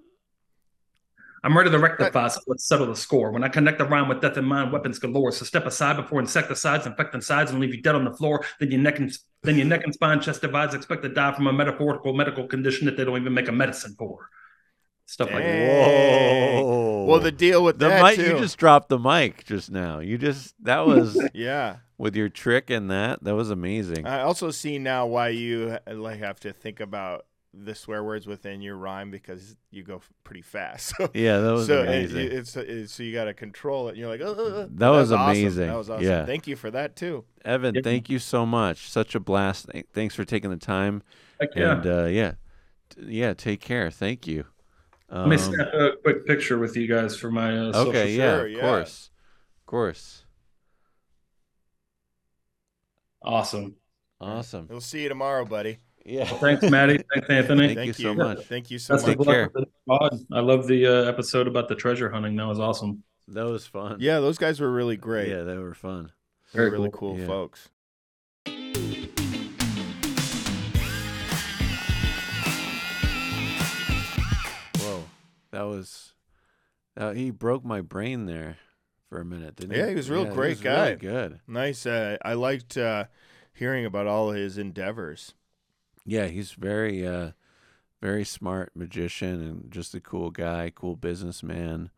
[1.45, 3.31] I'm ready to rectify, so let's settle the score.
[3.31, 5.31] When I connect the rhyme with death in mind, weapons galore.
[5.31, 8.45] So step aside before insecticides infect insides and leave you dead on the floor.
[8.59, 11.47] Then your neck and then your neck and spine, chest divides, expect to die from
[11.47, 14.29] a metaphorical medical condition that they don't even make a medicine for.
[15.07, 15.67] Stuff like that.
[15.67, 16.65] Dang.
[16.65, 17.05] Whoa.
[17.05, 18.23] Well, the deal with the that mic too.
[18.23, 20.01] you just dropped the mic just now.
[20.01, 21.77] You just that was yeah.
[21.97, 23.23] with your trick and that.
[23.25, 24.07] That was amazing.
[24.07, 27.25] I also see now why you like have to think about
[27.65, 30.93] the swear words within your rhyme because you go f- pretty fast.
[30.99, 32.19] So, yeah, that was so amazing.
[32.27, 33.91] it- it's, it's so you got to control it.
[33.93, 35.31] And you're like, oh, uh, uh." That was awesome.
[35.31, 35.67] amazing.
[35.69, 36.05] That was awesome.
[36.07, 36.25] Yeah.
[36.27, 37.25] Thank you for that too.
[37.45, 37.81] Evan, Yeah.
[37.83, 38.89] thank you so much.
[38.91, 39.67] Such a blast.
[39.93, 41.03] Thanks for taking the time.
[41.41, 41.73] Heck yeah.
[41.73, 42.33] And uh, yeah,
[42.99, 43.35] yeah.
[43.35, 43.91] Take care.
[43.91, 44.45] Thank you.
[45.11, 48.13] Let me Um, snap a quick picture with you guys for my uh, social okay.
[48.15, 48.37] Yeah.
[48.37, 48.61] sure, Of yeah.
[48.61, 49.11] course.
[49.61, 50.25] Of course.
[53.23, 53.77] Awesome.
[54.21, 54.67] Awesome.
[54.69, 55.79] We'll see you tomorrow, buddy.
[56.11, 56.25] Yeah.
[56.25, 56.99] Thanks, Matty.
[57.13, 57.75] Thanks, Anthony.
[57.75, 58.39] Thank you so much.
[58.47, 59.17] Thank you so Best much.
[59.19, 60.19] of luck with the pod.
[60.33, 62.35] I love the uh, episode about the treasure hunting.
[62.37, 63.03] That was awesome.
[63.29, 63.99] That was fun.
[64.01, 65.29] Yeah, those guys were really great.
[65.29, 66.13] Yeah, they were fun.
[66.53, 67.11] They're Very really cool.
[67.11, 67.27] cool, Yeah.
[67.27, 67.69] folks.
[74.81, 75.05] Whoa,
[75.51, 76.15] that was.
[76.97, 78.57] Uh, he broke my brain there
[79.09, 79.79] for a minute, didn't he?
[79.79, 80.95] Yeah, he was a real Yeah, great was really guy.
[80.97, 81.41] good.
[81.47, 81.87] Nice.
[81.87, 83.05] Uh, I liked uh,
[83.53, 85.35] hearing about all his endeavors.
[86.09, 87.33] Yeah, he's very, uh,
[88.01, 91.91] very smart magician and just a cool guy, cool businessman.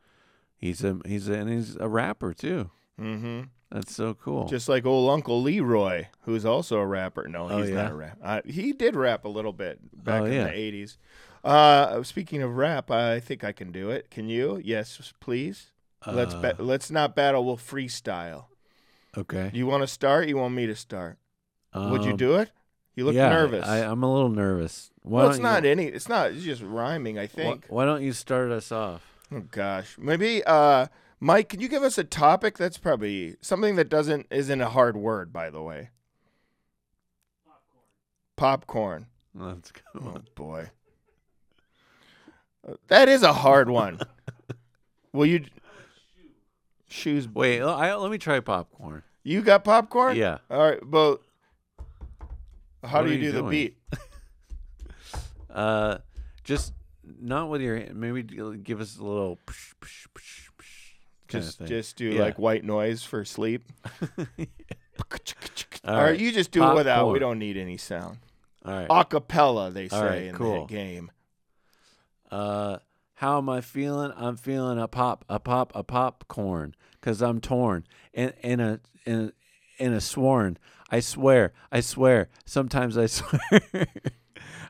[0.56, 2.70] He's a he's a, and he's a rapper too.
[3.00, 3.42] Mm-hmm.
[3.70, 4.46] That's so cool.
[4.48, 7.28] Just like old Uncle Leroy, who's also a rapper.
[7.28, 7.82] No, Oh, he's yeah?
[7.84, 8.18] not a rap.
[8.22, 10.44] Uh, he did rap a little bit back Oh, in yeah.
[10.44, 10.96] the '80s.
[11.44, 14.11] Uh, speaking of rap, I think I can do it.
[14.11, 14.61] Can you?
[14.62, 15.70] Yes, please.
[16.06, 17.44] let's Uh, ba- let's not battle.
[17.44, 18.46] We'll freestyle.
[19.16, 19.50] okay.
[19.54, 20.28] You want to start?
[20.28, 21.18] You want me to start?
[21.74, 22.50] Would you Um, do it?
[22.95, 23.66] You look yeah, nervous.
[23.66, 24.91] I, I'm a little nervous.
[25.03, 25.86] Why well, it's don't you- any.
[25.86, 26.32] It's not.
[26.32, 27.18] It's just rhyming.
[27.18, 27.66] I think.
[27.68, 29.03] Why, don't you start us off?
[29.32, 30.43] Oh gosh, maybe.
[30.45, 30.86] Uh,
[31.20, 32.59] Mike, can you give us a topic?
[32.59, 35.91] That's probably something that doesn't isn't a hard word, by the way.
[38.36, 39.07] Popcorn.
[39.34, 39.55] Popcorn.
[39.55, 39.80] Let's go.
[40.16, 40.70] Oh boy,
[42.66, 44.01] Uh, that is a hard one.
[45.12, 45.45] Will you?
[46.88, 47.28] Shoes.
[47.28, 49.05] Wait, I, let me try popcorn.
[49.22, 50.16] You got popcorn?
[50.16, 50.38] Yeah.
[50.51, 51.20] All right, but
[52.85, 53.76] how do you, do the beat?
[55.53, 55.99] Uh,
[56.45, 56.72] just
[57.20, 57.97] not with your hand.
[57.97, 59.37] Maybe give us a little.
[59.47, 60.51] Psh, psh, psh.
[61.26, 62.22] Just just do Yeah.
[62.22, 63.64] like white noise for sleep.
[65.85, 67.11] All All right, you just do it without.
[67.11, 68.18] We don't need any sound.
[68.64, 68.89] All right.
[68.89, 70.66] Acapella, they say right, in cool.
[70.66, 71.11] the game.
[72.31, 72.78] Uh,
[73.14, 74.12] how am I feeling?
[74.16, 79.33] I'm feeling a pop, a pop, a popcorn, cause I'm torn and in a in
[79.78, 80.59] in a sworn.
[80.91, 82.28] I swear, I swear.
[82.45, 83.86] Sometimes I swear.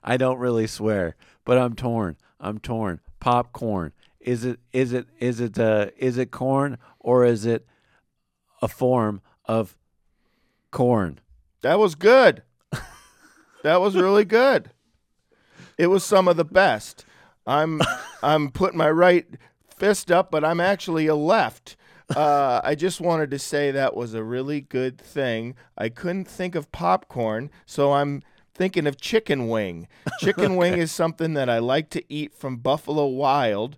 [0.03, 2.17] I don't really swear, but I'm torn.
[2.39, 3.01] I'm torn.
[3.21, 3.93] Popcorn.
[4.21, 7.67] Is it is it is it uh is it corn or is it
[8.61, 9.79] a form of
[10.71, 11.21] corn?
[11.63, 12.43] That was good.
[13.63, 14.71] that was really good.
[15.79, 17.07] It was some of the best.
[17.47, 17.81] I'm
[18.23, 19.27] I'm putting my right
[19.75, 21.77] fist up, but I'm actually a left.
[22.17, 25.55] Uh, I just wanted to say that was a really good thing.
[25.79, 28.23] I couldn't think of popcorn, so I'm
[28.55, 29.89] thinking of chicken wing.
[30.21, 33.77] Chicken wing is something that I like to eat from Buffalo Wild.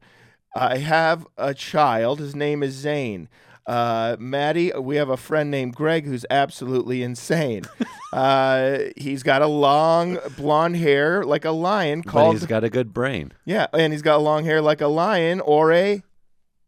[0.57, 2.19] I have a child.
[2.19, 3.29] His name is Zane.
[3.65, 7.63] Uh, Matty, we have a friend named Greg who's absolutely insane.
[8.13, 12.71] uh, he's got a long blonde hair like a lion But called he's got a
[12.71, 13.33] good brain.
[13.45, 16.03] yeah, and he's got long hair like a lion or a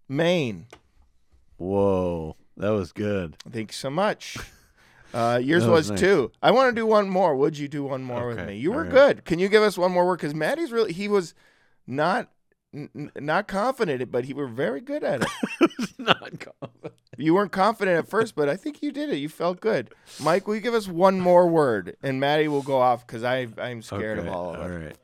[0.08, 0.66] mane.
[1.56, 3.36] Whoa, that was good.
[3.50, 4.36] Thanks so much.
[5.12, 6.00] Uh, yours That was, was nice.
[6.00, 6.32] too.
[6.42, 7.36] I want to do one more.
[7.36, 8.56] Would you do one more with Okay, me?
[8.58, 9.14] You were all right.
[9.14, 9.24] good.
[9.24, 10.16] Can you give us one more word?
[10.16, 11.34] Because Matty's really he was
[11.86, 12.30] not
[12.74, 15.28] n- n- not confident, but he were very good at it.
[16.00, 16.94] Not confident.
[17.16, 19.18] you weren't confident at first, but I think you did it.
[19.18, 19.94] You felt good.
[20.20, 23.46] Mike, will you give us one more word, and Matty will go off because I
[23.58, 24.84] I'm scared of all of All it.
[24.86, 24.96] right.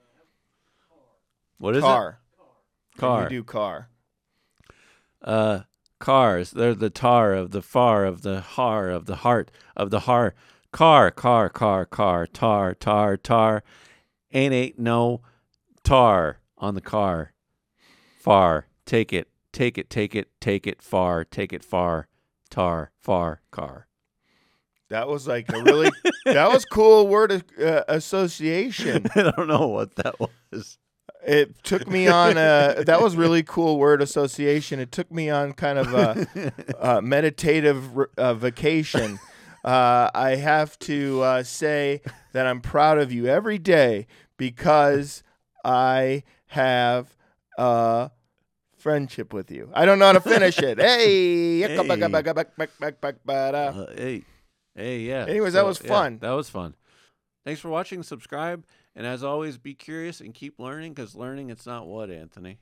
[1.59, 2.19] What is car.
[2.97, 3.01] it?
[3.01, 3.23] Car.
[3.29, 3.89] Can you do car.
[5.23, 5.61] uh,
[6.01, 6.51] cars.
[6.51, 10.35] They're the tar of the far of the har of the heart of the har.
[10.73, 13.63] Car, car, car, car, tar, tar, tar.
[14.33, 15.21] Ain't ain't no
[15.85, 17.33] tar on the car.
[18.19, 22.09] Far, take it, take it, take it, take it far, take it far.
[22.51, 23.87] Tar, far, car.
[24.89, 25.91] That was like a really
[26.25, 29.07] that was cool word uh, association.
[29.15, 30.79] I don't know what that was.
[31.27, 34.81] It took me on a that was really cool word association.
[34.81, 39.19] It took me on kind of a, a meditative uh, vacation.
[39.65, 42.01] Uh, I have to uh, say
[42.33, 44.07] that I'm proud of you every day
[44.37, 45.23] because
[45.65, 47.15] I have
[47.59, 48.11] a
[48.79, 49.71] friendship with you.
[49.75, 50.79] I don't know how to finish it.
[50.81, 51.77] Hey, Hey.
[53.69, 54.25] Uh, hey,
[54.75, 55.27] hey, yeah.
[55.27, 56.19] Anyways, that was yeah, fun.
[56.21, 56.75] that was fun.
[57.45, 58.03] Thanks for watching.
[58.03, 62.59] Subscribe, and as always, be curious and keep learning because learning it's not what Anthony.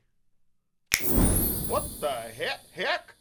[1.68, 2.60] what the heck?
[2.72, 3.14] Heck?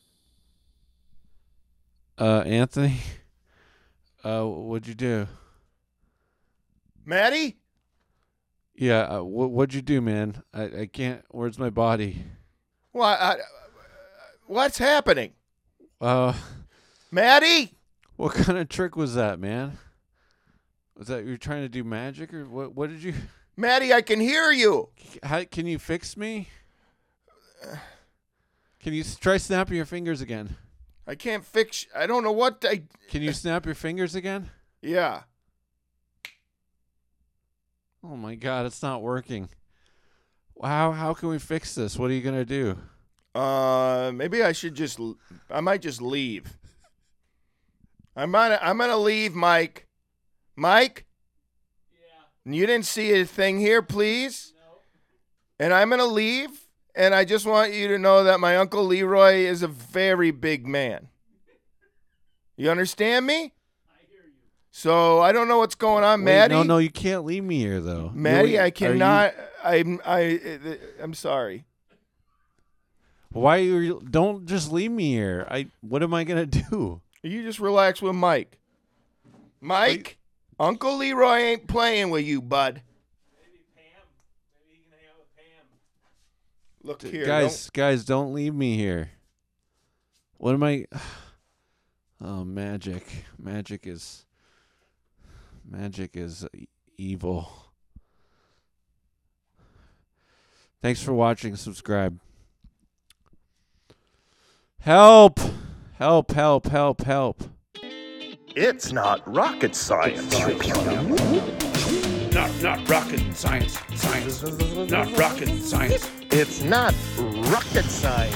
[2.17, 2.97] Uh, Anthony,
[4.23, 5.27] uh, what'd you do?
[7.05, 7.57] Matty?
[8.75, 10.43] Yeah, uh, what what'd you do, man?
[10.53, 11.23] I, I can't.
[11.29, 12.23] Where's my body?
[12.91, 13.19] What?
[13.19, 13.37] I,
[14.45, 15.33] what's happening?
[16.01, 16.33] Uh,
[17.11, 17.73] Matty?
[18.17, 19.77] what kind of trick was that, man?
[20.97, 22.73] Was that you're trying to do magic or what?
[22.73, 23.13] What did you?
[23.57, 24.89] Matty, I can hear you.
[25.23, 26.49] How can you fix me?
[28.79, 30.55] Can you try snapping your fingers again?
[31.07, 31.87] I can't fix.
[31.95, 32.83] I don't know what I.
[33.09, 34.49] Can you snap your fingers again?
[34.81, 35.23] Yeah.
[38.03, 39.49] Oh my god, it's not working.
[40.61, 41.97] How how can we fix this?
[41.97, 42.77] What are you gonna do?
[43.33, 44.99] Uh, maybe I should just.
[45.49, 46.57] I might just leave.
[48.15, 48.57] I might.
[48.61, 49.86] I'm gonna leave, Mike.
[50.57, 51.05] Mike.
[52.45, 52.53] Yeah.
[52.53, 54.53] You didn't see a thing here, please.
[54.57, 54.77] No.
[55.65, 56.49] And I'm gonna leave,
[56.95, 60.67] and I just want you to know that my uncle Leroy is a very big
[60.67, 61.07] man.
[62.57, 63.35] You understand me?
[63.35, 63.39] I
[64.09, 64.31] hear you.
[64.71, 66.53] So I don't know what's going on, Wait, Matty.
[66.55, 68.09] no, no, you can't leave me here though.
[68.13, 69.33] Matty, You- I are you- cannot.
[69.63, 70.01] I'm.
[70.05, 70.39] I.
[70.99, 71.65] I'm sorry.
[73.29, 74.01] why are you?
[74.09, 75.45] Don't just leave me here.
[75.51, 75.67] I.
[75.81, 77.01] What am I gonna do?
[77.23, 78.57] You just relax with Mike.
[79.59, 80.17] Mike,
[80.59, 82.81] Uncle Leroy ain't playing with you, bud.
[86.83, 89.11] Look here, guys, guys, don't leave me here.
[90.37, 90.85] What am I?
[92.19, 93.05] Oh, magic.
[93.37, 94.25] Magic is.
[95.63, 96.47] Magic is
[96.97, 97.51] evil.
[100.81, 101.55] Thanks for watching.
[101.55, 102.19] Subscribe.
[104.79, 105.39] Help!
[105.99, 106.31] Help!
[106.31, 106.65] Help!
[106.65, 107.01] Help!
[107.03, 107.43] Help!
[108.59, 110.33] It's not rocket science.
[112.33, 113.77] Not not rocket science.
[113.93, 114.41] Science.
[114.89, 116.09] Not rocket science.
[116.31, 116.95] It's not
[117.51, 118.35] rocket science.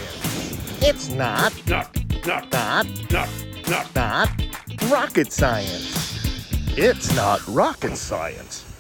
[0.80, 1.98] It's not, Not
[2.28, 3.28] not not, not
[3.68, 4.30] not not
[4.92, 6.38] rocket science.
[6.78, 8.71] It's not rocket science.